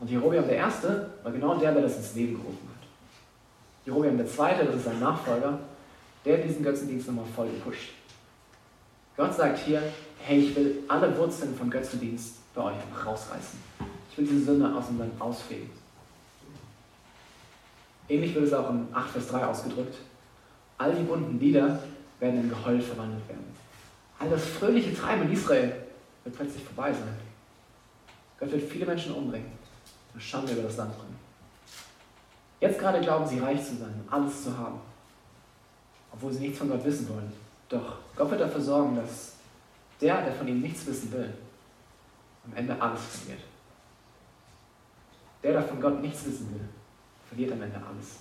[0.00, 2.86] Und Jerobeam der Erste war genau der, der das ins Leben gerufen hat.
[3.86, 5.58] Jerobeam der Zweite, das ist sein Nachfolger,
[6.24, 7.90] der diesen Götzendienst nochmal voll gepusht.
[9.16, 9.82] Gott sagt hier,
[10.18, 13.58] hey, ich will alle Wurzeln von Götzendienst bei euch rausreißen.
[14.10, 15.70] Ich will diese Sünde aus dem Land ausfegen.
[18.08, 19.96] Ähnlich wird es auch in 8 Vers 3 ausgedrückt.
[20.78, 21.80] All die bunten Lieder
[22.20, 23.54] werden in Geheul verwandelt werden.
[24.18, 25.72] All das fröhliche Treiben in Israel
[26.24, 27.16] wird plötzlich vorbei sein.
[28.38, 29.52] Gott wird viele Menschen umbringen
[30.12, 31.18] und Schande über das Land bringen.
[32.60, 34.80] Jetzt gerade glauben sie reich zu sein, alles zu haben,
[36.12, 37.32] obwohl sie nichts von Gott wissen wollen.
[37.68, 39.34] Doch Gott wird dafür sorgen, dass
[40.00, 41.32] der, der von ihnen nichts wissen will,
[42.46, 43.44] am Ende alles verliert.
[45.42, 46.68] Der, der von Gott nichts wissen will,
[47.28, 48.20] verliert am Ende alles.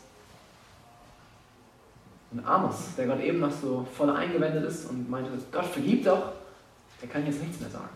[2.33, 6.31] Und Amos, der Gott eben noch so voll eingewendet ist und meinte, Gott vergibt doch,
[6.99, 7.89] der kann jetzt nichts mehr sagen.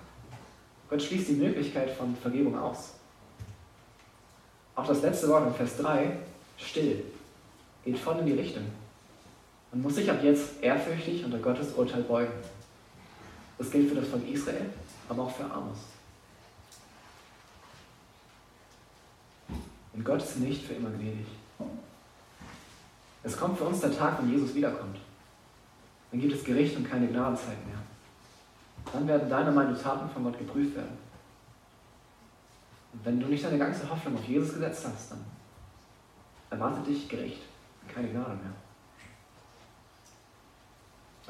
[0.89, 2.93] Gott schließt die Möglichkeit von Vergebung aus.
[4.75, 6.17] Auch das letzte Wort in Vers 3,
[6.57, 7.03] still,
[7.83, 8.63] geht voll in die Richtung.
[9.71, 12.33] Man muss sich ab jetzt ehrfürchtig unter Gottes Urteil beugen.
[13.57, 14.67] Das gilt für das Volk Israel,
[15.09, 15.79] aber auch für Amos.
[19.93, 21.25] Und Gott ist nicht für immer gnädig.
[23.27, 24.97] Es kommt für uns der Tag, wenn Jesus wiederkommt.
[26.11, 27.77] Dann gibt es Gericht und keine Gnadenzeit mehr.
[28.93, 30.97] Dann werden deine meine Taten von Gott geprüft werden.
[32.93, 35.25] Und wenn du nicht deine ganze Hoffnung auf Jesus gesetzt hast, dann
[36.49, 37.41] erwartet dich Gericht
[37.81, 38.53] und keine Gnade mehr.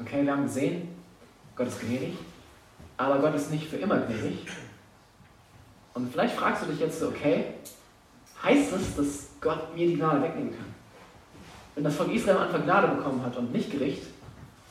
[0.00, 0.94] Okay, wir haben gesehen,
[1.56, 2.16] Gott ist gnädig,
[2.96, 4.46] aber Gott ist nicht für immer gnädig.
[5.94, 7.54] Und vielleicht fragst du dich jetzt so, okay,
[8.44, 10.77] heißt das, dass Gott mir die Gnade wegnehmen kann?
[11.78, 14.02] Wenn das Volk Israel am Anfang Gnade bekommen hat und nicht Gericht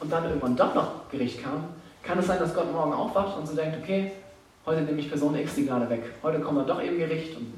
[0.01, 1.63] und dann irgendwann doch noch Gericht kam,
[2.03, 4.11] kann es sein, dass Gott morgen aufwacht und so denkt, okay,
[4.65, 6.03] heute nehme ich Person X die Gnade weg.
[6.21, 7.53] Heute kommt dann doch eben Gericht und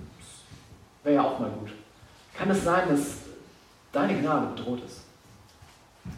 [1.04, 1.72] wäre ja auch mal gut.
[2.38, 3.22] Kann es sein, dass
[3.92, 5.02] deine Gnade bedroht ist?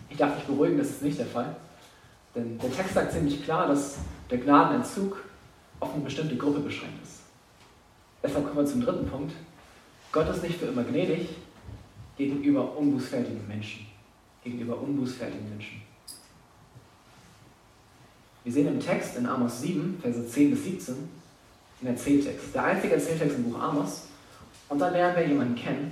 [0.10, 1.56] Ich darf dich beruhigen, das ist nicht der Fall.
[2.36, 3.96] Denn der Text sagt ziemlich klar, dass
[4.30, 5.24] der Gnadenentzug
[5.80, 7.22] auf eine bestimmte Gruppe beschränkt ist.
[8.22, 9.32] Deshalb kommen wir zum dritten Punkt.
[10.12, 11.30] Gott ist nicht für immer gnädig
[12.22, 13.88] gegenüber unbußfertigen Menschen.
[14.44, 15.82] Gegenüber unbußfertigen Menschen.
[18.44, 20.96] Wir sehen im Text in Amos 7, Verse 10 bis 17,
[21.82, 22.54] den Erzähltext.
[22.54, 24.04] Der einzige Erzähltext im Buch Amos.
[24.70, 25.92] Und da lernen wir jemanden kennen,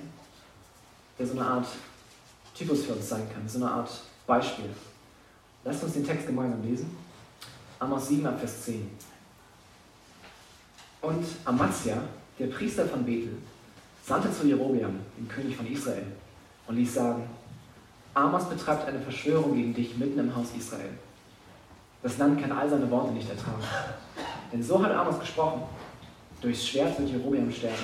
[1.18, 1.68] der so eine Art
[2.56, 3.90] Typus für uns sein kann, so eine Art
[4.26, 4.70] Beispiel.
[5.64, 6.96] Lasst uns den Text gemeinsam lesen.
[7.80, 8.90] Amos 7, Vers 10.
[11.02, 12.04] Und Amazia,
[12.38, 13.38] der Priester von Bethel,
[14.10, 16.08] sandte zu Jerobeam, dem König von Israel,
[16.68, 17.30] und ließ sagen,
[18.16, 20.90] Amos betreibt eine Verschwörung gegen dich mitten im Haus Israel.
[22.02, 23.62] Das Land kann all seine Worte nicht ertragen.
[24.52, 25.62] Denn so hat Amos gesprochen,
[26.42, 27.76] durchs Schwert wird Jerobeam sterben,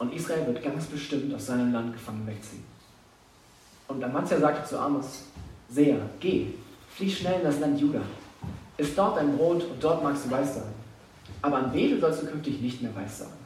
[0.00, 2.64] und Israel wird ganz bestimmt aus seinem Land gefangen wegziehen.
[3.86, 5.26] Und Amazia sagte zu Amos,
[5.68, 6.48] Seher, geh,
[6.90, 8.00] flieh schnell in das Land Juda.
[8.78, 10.72] Iss dort dein Brot und dort magst du Weissagen.
[11.40, 13.41] Aber an Bethel sollst du künftig nicht mehr Weissagen.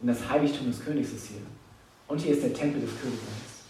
[0.00, 1.40] Denn das Heiligtum des Königs ist hier.
[2.06, 3.64] Und hier ist der Tempel des Königreichs.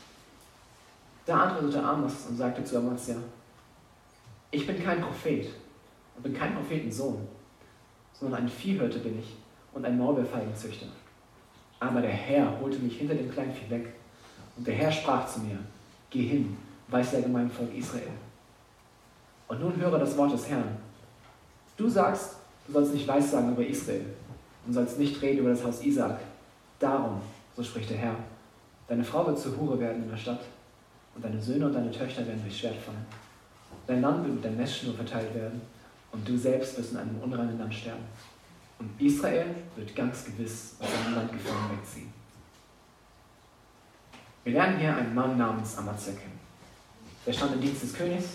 [1.26, 3.16] Da antwortete Amos und sagte zu Amazia,
[4.50, 5.48] ich bin kein Prophet
[6.16, 7.26] und bin kein Prophetensohn,
[8.12, 9.37] sondern ein Viehhirte bin ich
[9.72, 10.87] und ein Maulbeerfeigenzüchter.
[11.80, 13.94] Aber der Herr holte mich hinter dem Kleinvieh weg.
[14.56, 15.58] Und der Herr sprach zu mir,
[16.10, 16.56] geh hin,
[16.88, 18.12] weissage meinem Volk Israel.
[19.48, 20.76] Und nun höre das Wort des Herrn.
[21.76, 24.04] Du sagst, du sollst nicht weissagen über Israel
[24.66, 26.20] und sollst nicht reden über das Haus Isaak.
[26.79, 27.20] Darum,
[27.57, 28.16] so spricht der Herr,
[28.88, 30.40] deine Frau wird zur Hure werden in der Stadt
[31.14, 33.07] und deine Söhne und deine Töchter werden durch Schwert fallen.
[33.87, 35.61] Dein Land wird mit der Messschnur verteilt werden
[36.12, 38.05] und du selbst wirst in einem unreinen Land sterben.
[38.79, 39.46] Und Israel
[39.77, 42.12] wird ganz gewiss aus seinem Land gefangen wegziehen.
[44.42, 46.38] Wir lernen hier einen Mann namens Amazia kennen.
[47.27, 48.27] Der stand im Dienst des Königs.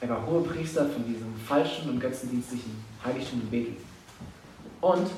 [0.00, 3.76] Er war Hohepriester von diesem falschen und götzendienstlichen Heiligtum in Bethel.
[4.80, 5.08] Und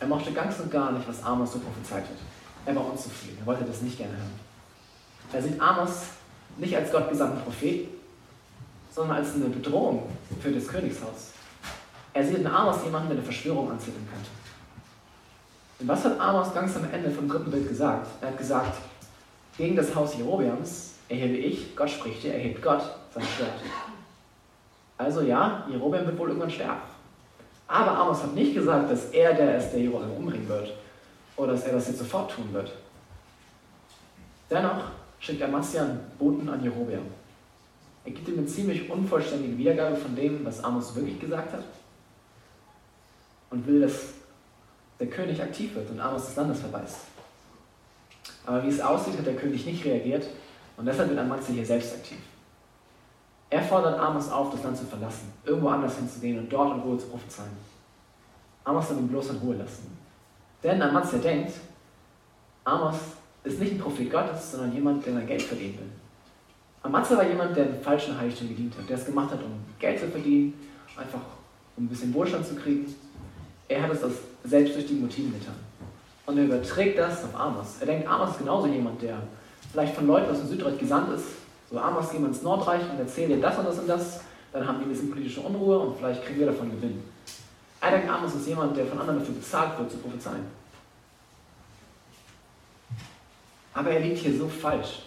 [0.00, 2.16] er mochte ganz und gar nicht, was Amos so prophezeit hat.
[2.66, 3.38] Er war unzufrieden.
[3.40, 4.40] Er wollte das nicht gerne hören.
[5.32, 5.90] Er sieht Amos
[6.56, 7.88] nicht als gottgesandten Prophet,
[8.90, 10.08] sondern als eine Bedrohung
[10.40, 11.32] für das Königshaus.
[12.12, 14.28] Er sieht in Amos jemanden, der eine Verschwörung anzetteln könnte.
[15.80, 18.08] Und was hat Amos ganz am Ende vom dritten Bild gesagt?
[18.20, 18.78] Er hat gesagt,
[19.56, 22.82] gegen das Haus Jerobeams erhebe ich, Gott spricht hier, erhebt Gott
[23.14, 23.60] sein Schwert.
[24.96, 26.80] Also ja, Jerobeam wird wohl irgendwann sterben.
[27.68, 30.72] Aber Amos hat nicht gesagt, dass er der ist, der Jerobeam umbringen wird.
[31.36, 32.72] Oder dass er das jetzt sofort tun wird.
[34.50, 34.84] Dennoch
[35.20, 37.06] schickt Amaziah einen Boten an Jerobeam.
[38.04, 41.64] Er gibt ihm eine ziemlich unvollständige Wiedergabe von dem, was Amos wirklich gesagt hat
[43.50, 44.14] und will, dass
[44.98, 47.00] der König aktiv wird und Amos des Landes verweist.
[48.46, 50.26] Aber wie es aussieht, hat der König nicht reagiert
[50.78, 52.18] und deshalb wird Amazia hier selbst aktiv.
[53.50, 56.98] Er fordert Amos auf, das Land zu verlassen, irgendwo anders hinzugehen und dort in Ruhe
[56.98, 57.48] zu prophezeien.
[58.64, 59.96] Amos soll ihn bloß in Ruhe lassen.
[60.62, 61.52] Denn Amazia denkt,
[62.64, 62.96] Amos
[63.44, 65.90] ist nicht ein Prophet Gottes, sondern jemand, der sein Geld verdienen will.
[66.82, 69.98] Amazia war jemand, der den falschen Heiligtum gedient hat, der es gemacht hat, um Geld
[69.98, 70.52] zu verdienen,
[70.96, 71.20] einfach
[71.76, 72.94] um ein bisschen Wohlstand zu kriegen.
[73.68, 74.12] Er hat es aus
[74.44, 75.54] selbstsüchtigen Motiven getan.
[76.26, 77.76] Und er überträgt das auf Amos.
[77.80, 79.16] Er denkt, Amos ist genauso jemand, der
[79.72, 81.26] vielleicht von Leuten aus dem Südreich gesandt ist.
[81.70, 84.20] So, Amos, gehen wir ins Nordreich und erzählen dir das und das und das.
[84.52, 87.02] Dann haben die ein bisschen politische Unruhe und vielleicht kriegen wir davon Gewinn.
[87.82, 90.46] Denkt, Amos ist jemand, der von anderen dafür bezahlt wird, zu prophezeien.
[93.74, 95.02] Aber er liegt hier so falsch.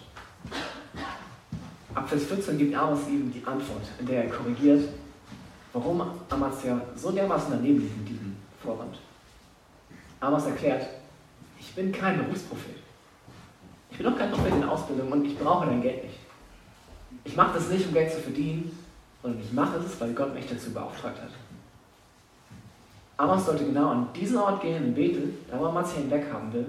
[1.94, 4.88] Ab Vers 14 gibt Amos ihm die Antwort, in der er korrigiert,
[5.72, 8.96] warum Amazia so dermaßen daneben liegt mit diesem Vorwand.
[10.20, 10.86] Amos erklärt,
[11.58, 12.76] ich bin kein Berufsprophet.
[13.90, 16.21] Ich bin auch kein Prophet in Ausbildung und ich brauche dein Geld nicht.
[17.24, 18.76] Ich mache das nicht, um Geld zu verdienen,
[19.22, 21.30] sondern ich mache es, weil Gott mich dazu beauftragt hat.
[23.16, 26.66] Amos sollte genau an diesen Ort gehen, in Bethel, da wo Amazia ihn weghaben will.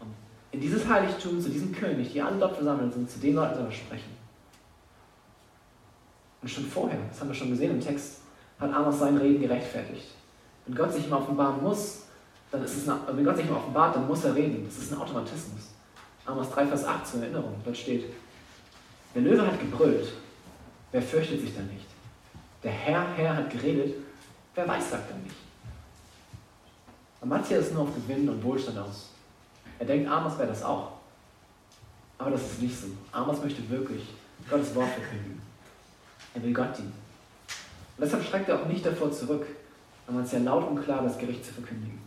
[0.00, 0.14] Und
[0.52, 3.64] in dieses Heiligtum, zu diesem König, die alle dort versammelt sind, zu den Leuten soll
[3.66, 4.20] er sprechen.
[6.42, 8.20] Und schon vorher, das haben wir schon gesehen im Text,
[8.58, 10.08] hat Amos sein Reden gerechtfertigt.
[10.66, 12.02] Wenn Gott sich ihm offenbaren muss,
[12.50, 14.64] dann ist es eine, wenn Gott sich ihm offenbart, dann muss er reden.
[14.64, 15.68] Das ist ein Automatismus.
[16.26, 17.54] Amos 3, Vers 8 zur Erinnerung.
[17.64, 18.04] Dort steht,
[19.14, 20.08] der Löwe hat gebrüllt.
[20.92, 21.86] Wer fürchtet sich dann nicht?
[22.62, 23.94] Der Herr, Herr hat geredet.
[24.54, 25.36] Wer weiß, sagt dann nicht.
[27.20, 29.10] Amatia ist nur auf Gewinn und Wohlstand aus.
[29.78, 30.92] Er denkt, Amos wäre das auch.
[32.18, 32.88] Aber das ist nicht so.
[33.12, 34.02] Amos möchte wirklich
[34.48, 35.40] Gottes Wort verkünden.
[36.34, 36.92] Er will Gott dienen.
[37.96, 39.46] Und deshalb schreckt er auch nicht davor zurück,
[40.06, 42.00] Amatia laut und klar das Gericht zu verkündigen.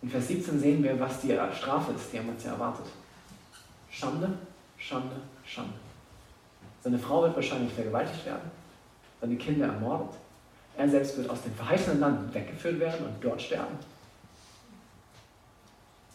[0.00, 2.86] In Vers 17 sehen wir, was die Strafe ist, die Amatia erwartet.
[3.90, 4.32] Schande,
[4.78, 5.74] Schande, Schande.
[6.82, 8.50] Seine Frau wird wahrscheinlich vergewaltigt werden,
[9.20, 10.16] seine Kinder ermordet.
[10.76, 13.76] Er selbst wird aus dem verheißenen Land weggeführt werden und dort sterben.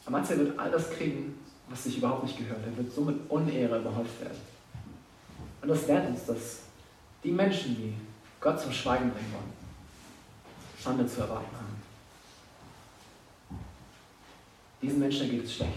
[0.06, 1.38] Amatia wird all das kriegen,
[1.70, 2.60] was sich überhaupt nicht gehört.
[2.66, 4.40] Er wird somit Unehre überhäuft werden.
[5.62, 6.60] Und das lernt uns, dass
[7.24, 7.94] die Menschen, die
[8.40, 9.54] Gott zum Schweigen bringen wollen,
[10.82, 11.82] Schande zu erwarten haben.
[14.82, 15.72] Diesen Menschen geht es schlecht.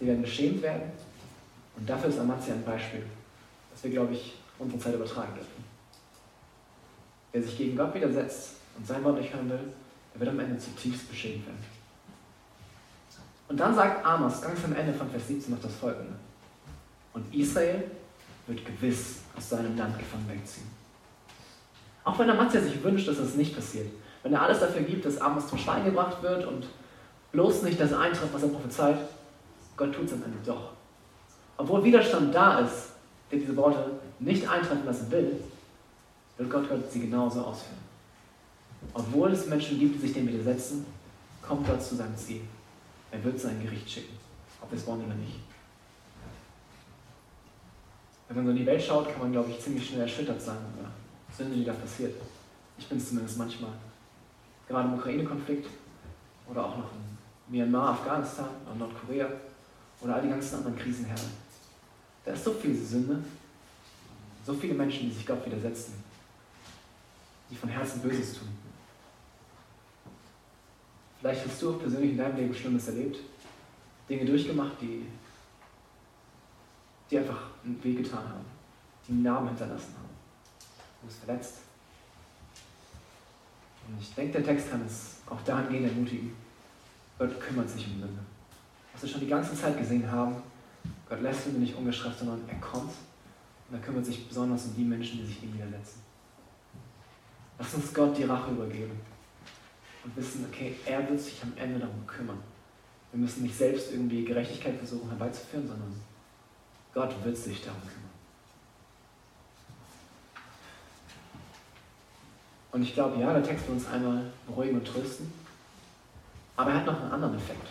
[0.00, 0.92] Sie werden beschämt werden.
[1.76, 3.04] Und dafür ist Amatia ein Beispiel,
[3.72, 5.64] das wir, glaube ich, unsere Zeit übertragen dürfen.
[7.32, 9.72] Wer sich gegen Gott widersetzt und sein Wort nicht hören will,
[10.12, 11.58] der wird am Ende zutiefst beschämt werden.
[13.48, 16.14] Und dann sagt Amos ganz am Ende von Vers 17 noch das folgende.
[17.12, 17.84] Und Israel
[18.46, 20.66] wird gewiss aus seinem Land gefangen wegziehen.
[22.04, 23.88] Auch wenn Amatia sich wünscht, dass das nicht passiert,
[24.22, 26.66] wenn er alles dafür gibt, dass Amos zum Schwein gebracht wird und
[27.32, 28.98] bloß nicht das eintritt, was er prophezeit,
[29.76, 30.73] Gott tut es am Ende doch.
[31.56, 32.90] Obwohl Widerstand da ist,
[33.30, 35.40] der diese Worte nicht eintreffen lassen will,
[36.36, 37.78] wird Gott, sie genauso ausführen.
[38.92, 40.84] Obwohl es Menschen gibt, die sich dem widersetzen,
[41.40, 42.40] kommt Gott zu seinem Ziel.
[43.10, 44.16] Er wird sein Gericht schicken,
[44.60, 45.40] ob wir es wollen oder nicht.
[48.26, 50.56] Wenn man so in die Welt schaut, kann man, glaube ich, ziemlich schnell erschüttert sein
[50.76, 50.90] über
[51.36, 52.14] Sünde, die da passiert.
[52.78, 53.70] Ich bin es zumindest manchmal.
[54.68, 55.68] Gerade im Ukraine-Konflikt
[56.50, 59.28] oder auch noch in Myanmar, Afghanistan oder Nordkorea
[60.00, 61.22] oder all die ganzen anderen Krisenherde.
[62.24, 63.22] Da ist so viel Sünde,
[64.46, 65.94] so viele Menschen, die sich Gott widersetzen,
[67.50, 68.48] die von Herzen Böses tun.
[71.20, 73.18] Vielleicht hast du persönlich in deinem Leben Schlimmes erlebt,
[74.08, 75.06] Dinge durchgemacht, die,
[77.10, 78.44] die einfach Weg getan haben,
[79.06, 80.14] die einen Namen hinterlassen haben.
[81.00, 81.54] Du bist verletzt.
[83.88, 86.32] Und ich denke, der Text kann uns auch dahingehend ermutigen.
[87.18, 88.18] Gott kümmert sich um Sünde.
[88.92, 90.36] Was wir schon die ganze Zeit gesehen haben,
[91.14, 92.90] Gott lässt Sünde nicht ungestraft, sondern er kommt
[93.68, 96.02] und er kümmert sich besonders um die Menschen, die sich ihm widersetzen.
[97.56, 98.98] Lass uns Gott die Rache übergeben
[100.02, 102.40] und wissen, okay, er wird sich am Ende darum kümmern.
[103.12, 106.00] Wir müssen nicht selbst irgendwie Gerechtigkeit versuchen herbeizuführen, sondern
[106.92, 108.10] Gott wird sich darum kümmern.
[112.72, 115.32] Und ich glaube, ja, der Text will uns einmal beruhigen und trösten,
[116.56, 117.68] aber er hat noch einen anderen Effekt.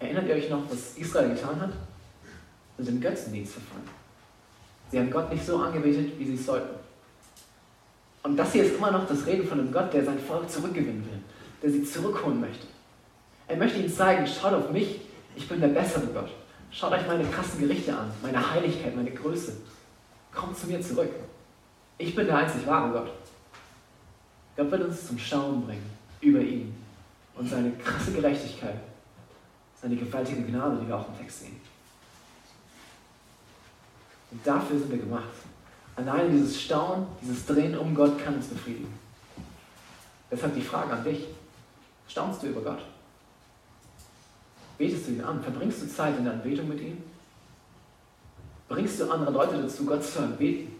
[0.00, 1.72] Erinnert ihr euch noch, was Israel getan hat?
[2.78, 3.88] Sie sind Götzendienst verfallen.
[4.90, 6.74] Sie haben Gott nicht so angebetet, wie sie es sollten.
[8.22, 11.04] Und das hier ist immer noch das Reden von einem Gott, der sein Volk zurückgewinnen
[11.04, 11.20] will,
[11.62, 12.66] der sie zurückholen möchte.
[13.46, 15.02] Er möchte ihnen zeigen, schaut auf mich,
[15.36, 16.30] ich bin der bessere Gott.
[16.70, 19.52] Schaut euch meine krassen Gerichte an, meine Heiligkeit, meine Größe.
[20.32, 21.10] Kommt zu mir zurück.
[21.98, 23.10] Ich bin der einzig wahre Gott.
[24.56, 26.74] Gott wird uns zum Schauen bringen über ihn
[27.36, 28.76] und seine krasse Gerechtigkeit,
[29.80, 31.60] seine gewaltige Gnade, die wir auch im Text sehen.
[34.34, 35.28] Und dafür sind wir gemacht.
[35.94, 38.92] Allein dieses Staunen, dieses Drehen um Gott kann uns befriedigen.
[40.28, 41.28] Deshalb die Frage an dich.
[42.08, 42.80] Staunst du über Gott?
[44.76, 45.40] Betest du ihn an?
[45.40, 46.98] Verbringst du Zeit in der Anbetung mit ihm?
[48.68, 50.72] Bringst du andere Leute dazu, Gott zu anbeten?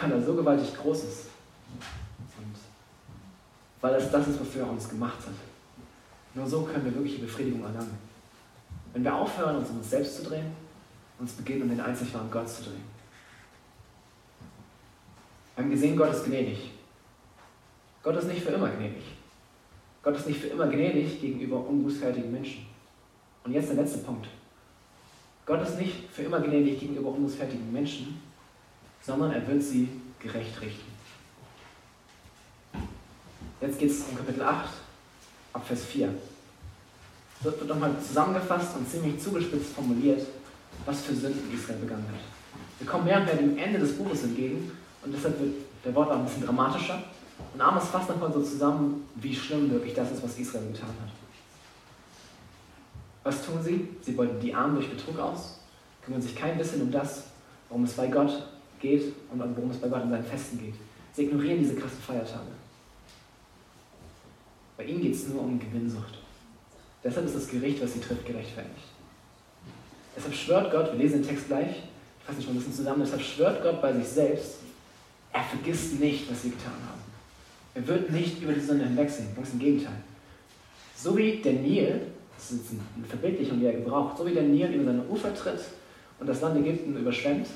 [0.00, 1.26] Weil er so gewaltig groß ist.
[2.38, 2.56] Und
[3.80, 5.34] weil es das ist, wofür er uns gemacht hat.
[6.34, 7.96] Nur so können wir wirkliche Befriedigung erlangen.
[8.92, 10.52] Wenn wir aufhören, uns um uns selbst zu drehen,
[11.18, 12.98] uns beginnen, um den einzig wahren Gott zu drehen.
[15.54, 16.70] Wir haben gesehen, Gott ist gnädig.
[18.02, 19.02] Gott ist nicht für immer gnädig.
[20.02, 22.66] Gott ist nicht für immer gnädig gegenüber unbußfertigen Menschen.
[23.44, 24.28] Und jetzt der letzte Punkt.
[25.44, 28.20] Gott ist nicht für immer gnädig gegenüber unbußfertigen Menschen,
[29.02, 29.88] sondern er wird sie
[30.20, 30.92] gerecht richten.
[33.60, 34.68] Jetzt geht es um Kapitel 8,
[35.52, 36.14] ab Vers 4.
[37.42, 40.26] Dort wird nochmal zusammengefasst und ziemlich zugespitzt formuliert,
[40.88, 42.20] was für Sünden Israel begangen hat.
[42.78, 44.70] Wir kommen mehr und mehr dem Ende des Buches entgegen
[45.04, 45.52] und deshalb wird
[45.84, 47.02] der Wort auch ein bisschen dramatischer.
[47.52, 51.10] Und Amos fasst nochmal so zusammen, wie schlimm wirklich das ist, was Israel getan hat.
[53.22, 53.88] Was tun sie?
[54.00, 55.60] Sie beuten die Armen durch Betrug aus,
[56.02, 57.24] kümmern sich kein bisschen um das,
[57.68, 58.48] worum es bei Gott
[58.80, 60.74] geht und worum es bei Gott in seinen Festen geht.
[61.12, 62.52] Sie ignorieren diese krassen Feiertage.
[64.78, 66.18] Bei ihnen geht es nur um Gewinnsucht.
[67.04, 68.97] Deshalb ist das Gericht, was sie trifft, gerechtfertigt.
[70.18, 73.22] Deshalb schwört Gott, wir lesen den Text gleich, ich fasse schon ein bisschen zusammen, deshalb
[73.22, 74.56] schwört Gott bei sich selbst,
[75.32, 77.00] er vergisst nicht, was sie getan haben.
[77.76, 79.94] Er wird nicht über die Sünde hinwegsehen, ganz im Gegenteil.
[80.96, 82.00] So wie der Nil,
[82.36, 82.62] das ist
[82.96, 85.60] eine Verbildlichung, die er gebraucht, so wie der Nil über seine Ufer tritt
[86.18, 87.46] und das Land Ägypten überschwemmt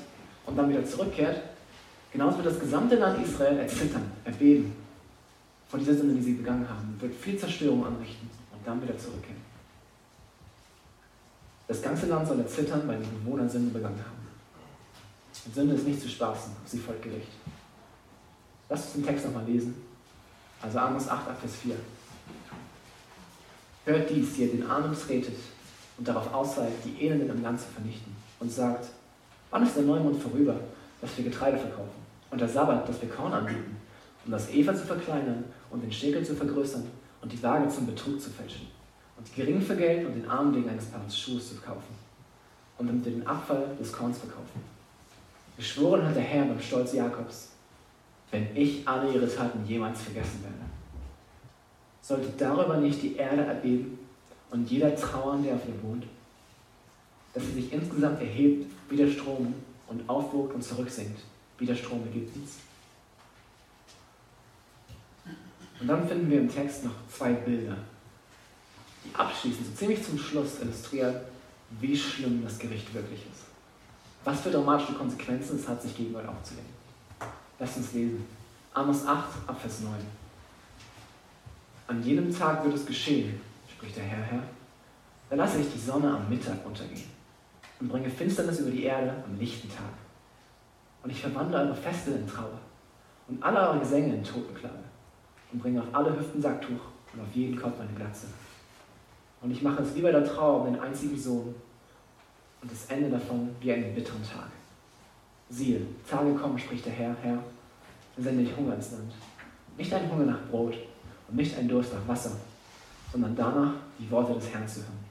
[0.45, 1.41] und dann wieder zurückkehrt,
[2.13, 4.73] genauso wird das gesamte Land Israel erzittern, erbeben
[5.67, 9.42] vor dieser Sünde, die sie begangen haben, wird viel Zerstörung anrichten und dann wieder zurückkehren.
[11.67, 14.27] Das ganze Land soll erzittern, weil die Bewohner Sünde begangen haben.
[15.45, 17.29] Und Sünde ist nicht zu spaßen, sie folgt Gericht.
[18.69, 19.75] Lass uns den Text nochmal lesen.
[20.61, 21.75] Also Amos 8, Vers 4.
[23.85, 25.35] Hört dies, die ihr den Armen tretet
[25.97, 28.15] und darauf aus die Elenden im Land zu vernichten.
[28.39, 28.87] Und sagt,
[29.51, 30.55] wann ist der Neumond vorüber,
[31.01, 32.03] dass wir Getreide verkaufen?
[32.31, 33.77] Und der Sabbat, dass wir Korn anbieten?
[34.25, 36.87] Um das Eva zu verkleinern und den Schäkel zu vergrößern
[37.21, 38.67] und die Waage zum Betrug zu fälschen.
[39.23, 41.95] Und die geringen vergelten und den Armen wegen eines Paares Schuhes zu kaufen.
[42.77, 44.61] Und damit den Abfall des Korns verkaufen.
[45.55, 47.51] Geschworen hat der Herr beim Stolz Jakobs,
[48.31, 50.57] wenn ich alle ihre Taten jemals vergessen werde.
[52.01, 53.97] Sollte darüber nicht die Erde erbeben
[54.51, 56.05] und jeder trauern, der auf ihr wohnt?
[57.33, 59.53] Dass sie sich insgesamt erhebt wie der Strom
[59.87, 61.21] und aufwogt und zurücksinkt
[61.59, 62.57] wie der Strom Ägyptens?
[65.79, 67.77] Und dann finden wir im Text noch zwei Bilder,
[69.03, 71.15] die abschließend, so ziemlich zum Schluss illustrieren,
[71.79, 73.43] wie schlimm das Gericht wirklich ist.
[74.23, 76.69] Was für dramatische Konsequenzen es hat, sich gegen Gott aufzulegen.
[77.59, 78.25] Lasst uns lesen.
[78.73, 79.93] Amos 8, Abvers 9.
[81.87, 83.39] An jenem Tag wird es geschehen,
[83.69, 84.43] spricht der Herr, Herr,
[85.29, 87.09] da lasse ich die Sonne am Mittag untergehen
[87.79, 89.93] und bringe Finsternis über die Erde am lichten Tag.
[91.03, 92.59] Und ich verwandle eure Feste in Trauer
[93.27, 94.83] und alle eure Gesänge in Totenklage
[95.51, 96.79] und bringe auf alle Hüften Sacktuch
[97.13, 98.27] und auf jeden Kopf eine Glatze.
[99.43, 101.53] Und ich mache es wie bei der Trauer um den einzigen Sohn
[102.61, 104.47] und das Ende davon wie einen bitteren Tag.
[105.49, 107.43] Siehe, Tage kommen, spricht der Herr, Herr,
[108.15, 109.11] dann sende ich Hunger ins Land.
[109.77, 110.75] Nicht ein Hunger nach Brot
[111.27, 112.31] und nicht ein Durst nach Wasser,
[113.11, 115.03] sondern danach die Worte des Herrn zu hören.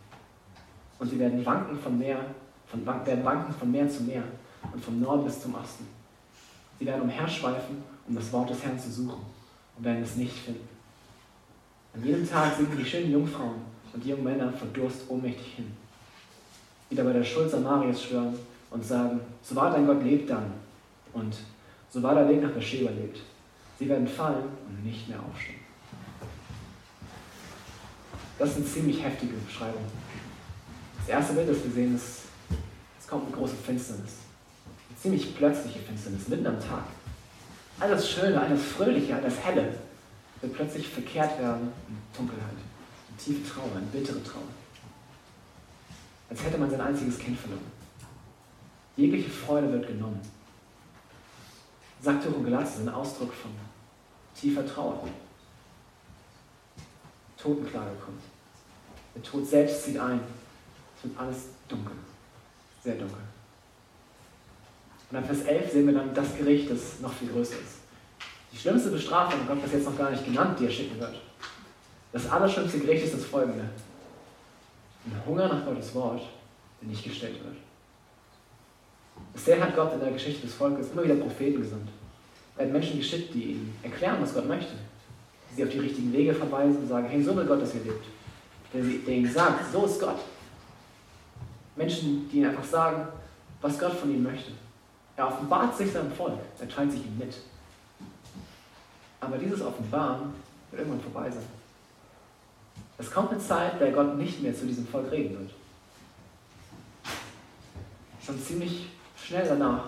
[0.98, 2.24] Und sie werden wanken von Meer,
[2.66, 4.22] von, werden wanken von Meer zu Meer
[4.72, 5.86] und vom Norden bis zum Osten.
[6.78, 9.20] Sie werden umherschweifen, um das Wort des Herrn zu suchen
[9.76, 10.68] und werden es nicht finden.
[11.94, 15.72] An jedem Tag sinken die schönen Jungfrauen und die jungen Männer vor Durst ohnmächtig hin.
[16.90, 18.34] Wieder bei der Schuld Samarias schwören
[18.70, 20.52] und sagen, so wahr dein Gott lebt dann
[21.12, 21.36] und
[21.90, 23.20] so wahr der Weg nach Beersheba lebt.
[23.78, 25.60] Sie werden fallen und nicht mehr aufstehen.
[28.38, 29.84] Das eine ziemlich heftige Beschreibung.
[30.98, 32.22] Das erste Bild, das wir sehen, ist,
[33.00, 34.12] es kommt eine große Finsternis.
[34.88, 36.84] Eine ziemlich plötzliche Finsternis, mitten am Tag.
[37.80, 39.74] Alles Schöne, alles Fröhliche, alles Helle
[40.40, 42.56] wird plötzlich verkehrt werden in Dunkelheit,
[43.24, 44.42] tiefe Trauer, in bittere Trauer.
[46.28, 47.70] Als hätte man sein einziges Kind verloren.
[48.96, 50.20] Jegliche Freude wird genommen.
[52.00, 53.50] Sacktuch und Glatze sind Ausdruck von
[54.34, 55.06] tiefer Trauer.
[57.36, 58.22] Totenklage kommt.
[59.14, 60.20] Der Tod selbst zieht ein.
[60.96, 61.36] Es wird alles
[61.68, 61.96] dunkel.
[62.82, 63.18] Sehr dunkel.
[65.10, 67.78] Und dann Vers 11 sehen wir dann das Gericht, das noch viel größer ist.
[68.52, 71.16] Die schlimmste Bestrafung, Gott hat das jetzt noch gar nicht genannt, die er schicken wird.
[72.12, 73.64] Das allerschlimmste Gericht ist das folgende.
[75.06, 76.20] Ein Hunger nach Gottes Wort,
[76.80, 77.56] der nicht gestellt wird.
[79.32, 81.88] Bisher hat Gott in der Geschichte des Volkes immer wieder Propheten gesandt.
[82.56, 84.74] Er hat Menschen geschickt, die ihm erklären, was Gott möchte.
[85.50, 87.82] Die sie auf die richtigen Wege verweisen und sagen, hey, so will Gott, dass ihr
[87.82, 88.04] lebt.
[88.72, 90.20] Der ihnen sagt, so ist Gott.
[91.76, 93.08] Menschen, die ihnen einfach sagen,
[93.60, 94.52] was Gott von ihnen möchte.
[95.16, 97.34] Er offenbart sich seinem Volk, er teilt sich ihm mit.
[99.20, 100.32] Aber dieses Offenbaren
[100.70, 101.61] wird irgendwann vorbei sein.
[103.02, 105.50] Es kommt eine Zeit, der Gott nicht mehr zu diesem Volk reden wird.
[108.24, 108.90] Schon ziemlich
[109.20, 109.86] schnell danach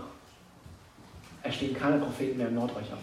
[1.41, 2.99] erstehen keine Propheten mehr im Nordreich auf.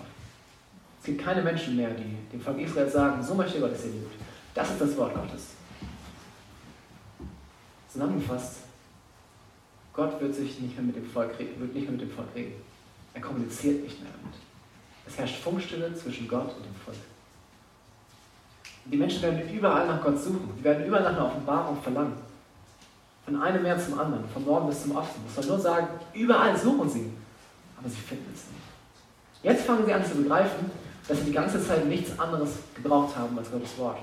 [0.99, 3.91] Es gibt keine Menschen mehr, die dem Volk Israel sagen, so möchte Gott, dass ihr
[3.93, 4.13] lebt.
[4.53, 5.51] Das ist das Wort Gottes.
[7.87, 8.57] Zusammengefasst,
[9.93, 12.27] Gott wird sich nicht mehr mit dem Volk reden, wird nicht mehr mit dem Volk
[12.35, 12.55] reden.
[13.13, 14.35] Er kommuniziert nicht mehr damit.
[15.07, 16.97] Es herrscht Funkstille zwischen Gott und dem Volk.
[18.85, 20.49] Die Menschen werden überall nach Gott suchen.
[20.57, 22.13] Sie werden überall nach einer Offenbarung verlangen.
[23.25, 25.21] Von einem Meer zum anderen, vom Norden bis zum Osten.
[25.27, 27.11] Ich soll nur sagen, überall suchen sie.
[27.77, 29.43] Aber sie finden es nicht.
[29.43, 30.69] Jetzt fangen sie an zu begreifen,
[31.07, 33.99] dass sie die ganze Zeit nichts anderes gebraucht haben als Gottes Wort.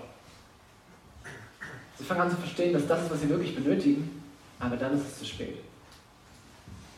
[1.99, 4.23] Sie fangen an zu verstehen, dass das ist, was sie wirklich benötigen,
[4.61, 5.59] aber dann ist es zu spät.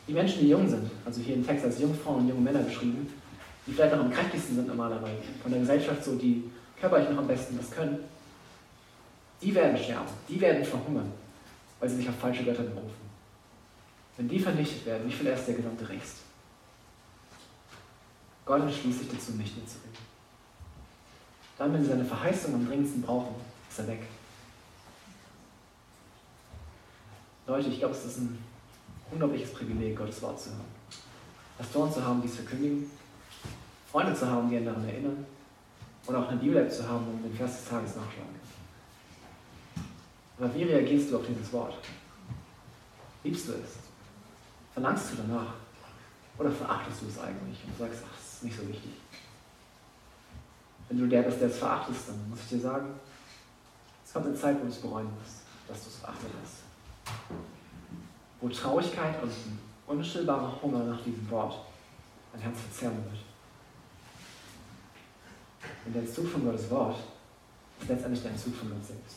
[0.07, 3.07] Die Menschen, die jung sind, also hier im Text als Jungfrauen und junge Männer beschrieben,
[3.65, 6.43] die vielleicht auch am kräftigsten sind normalerweise, von der Gesellschaft so, die
[6.81, 8.03] körperlich noch am besten das können,
[9.41, 11.13] die werden sterben, die werden verhungern,
[11.79, 13.11] weil sie sich auf falsche Götter berufen.
[14.17, 16.17] Wenn die vernichtet werden, wie viel erst der gesamte Rest?
[18.45, 20.11] Gott entschließt sich dazu, nicht mitzureden.
[21.57, 23.35] Dann, wenn sie seine Verheißung am dringendsten brauchen,
[23.69, 24.01] ist er weg.
[27.45, 28.43] Leute, ich glaube, es ist ein
[29.11, 30.81] unglaubliches Privileg, Gottes Wort zu hören.
[31.57, 32.89] Pastoren zu haben, die es verkündigen,
[33.91, 35.25] Freunde zu haben, die einen daran erinnern
[36.07, 38.41] und auch eine Bibel-App zu haben, um den Vers des Tages nachschlagen.
[40.37, 41.75] Aber wie reagierst du auf dieses Wort?
[43.23, 43.77] Liebst du es?
[44.73, 45.53] Verlangst du danach?
[46.37, 48.91] Oder verachtest du es eigentlich und sagst, ach, das ist nicht so wichtig?
[50.89, 52.87] Wenn du der bist, der es verachtest, dann muss ich dir sagen,
[54.03, 56.63] es kommt eine Zeit, wo du es bereuen wirst, dass du es verachtet hast.
[58.41, 61.59] Wo Traurigkeit und ein unstillbarer Hunger nach diesem Wort
[62.33, 63.23] dein Herz verzerren wird.
[65.85, 66.97] Und der Entzug von Gottes Wort
[67.79, 69.15] ist letztendlich der Entzug von Gott selbst.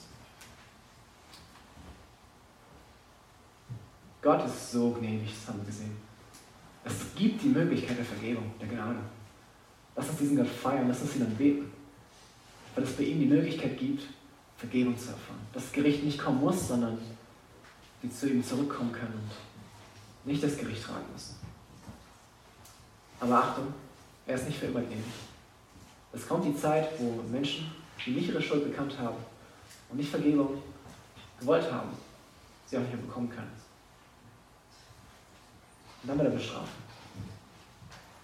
[4.22, 5.96] Gott ist so gnädig, das haben wir gesehen.
[6.84, 8.98] Es gibt die Möglichkeit der Vergebung, der Gnade.
[9.96, 11.70] Lass uns diesen Gott feiern, lass uns ihn anbeten.
[12.74, 14.02] Weil es bei ihm die Möglichkeit gibt,
[14.56, 15.40] Vergebung zu erfahren.
[15.52, 16.98] Dass das Gericht nicht kommen muss, sondern
[18.00, 21.36] wir zu ihm zurückkommen können und nicht das Gericht tragen müssen.
[23.20, 23.72] Aber Achtung,
[24.26, 25.04] er ist nicht für immer gnädig.
[26.14, 27.72] Es kommt die Zeit, wo Menschen,
[28.06, 29.16] die nicht ihre Schuld bekannt haben
[29.90, 30.62] und nicht Vergebung
[31.40, 31.90] gewollt haben,
[32.66, 33.50] sie auch nicht mehr bekommen können.
[36.02, 36.84] Und dann wird er bestrafen.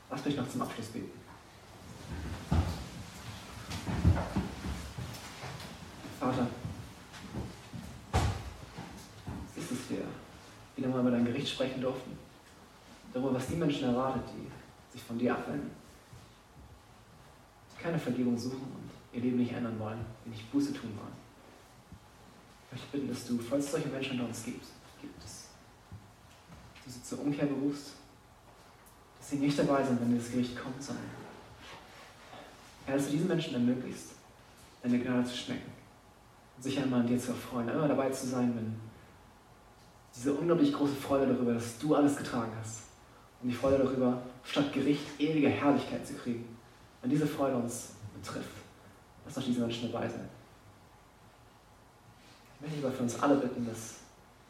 [0.09, 1.21] Lass mich noch zum Abschluss beten.
[6.21, 6.47] Vater,
[9.57, 10.03] ist es wir
[10.77, 12.19] wieder mal über dein Gericht sprechen durften.
[13.13, 15.80] Darüber, was die Menschen erwartet, die sich von dir abwenden.
[17.83, 21.21] Keine Vergebung suchen und ihr Leben nicht ändern wollen, die nicht Buße tun wollen.
[22.67, 24.65] Ich möchte bitten, dass du, falls es solche Menschen unter uns gibt,
[25.01, 25.49] gibt es,
[26.85, 27.93] du sie zur Umkehr berufst,
[29.19, 31.05] dass sie nicht dabei sind, wenn das Gericht kommt, sondern
[32.87, 34.05] Herr, dass du diesen Menschen ermöglicht,
[34.83, 35.71] deine Gnade zu schmecken
[36.57, 38.75] und sich einmal an dir zu erfreuen, immer dabei zu sein, wenn
[40.15, 42.83] diese unglaublich große Freude darüber, dass du alles getragen hast
[43.43, 46.45] und die Freude darüber, statt Gericht ewige Herrlichkeit zu kriegen.
[47.01, 48.51] Wenn diese Freude uns betrifft,
[49.25, 50.29] lass doch diese Menschen dabei sein.
[52.55, 54.01] Ich möchte lieber für uns alle bitten, dass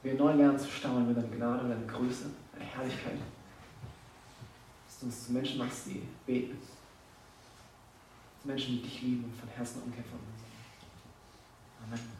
[0.03, 3.19] wir neu lernen zu staunen mit deiner Gnade, deiner Größe, deiner Herrlichkeit.
[4.87, 6.59] Dass du uns zu Menschen machst, die beten.
[8.43, 9.95] Zu Menschen, die dich lieben und von Herzen uns.
[11.87, 12.20] Amen.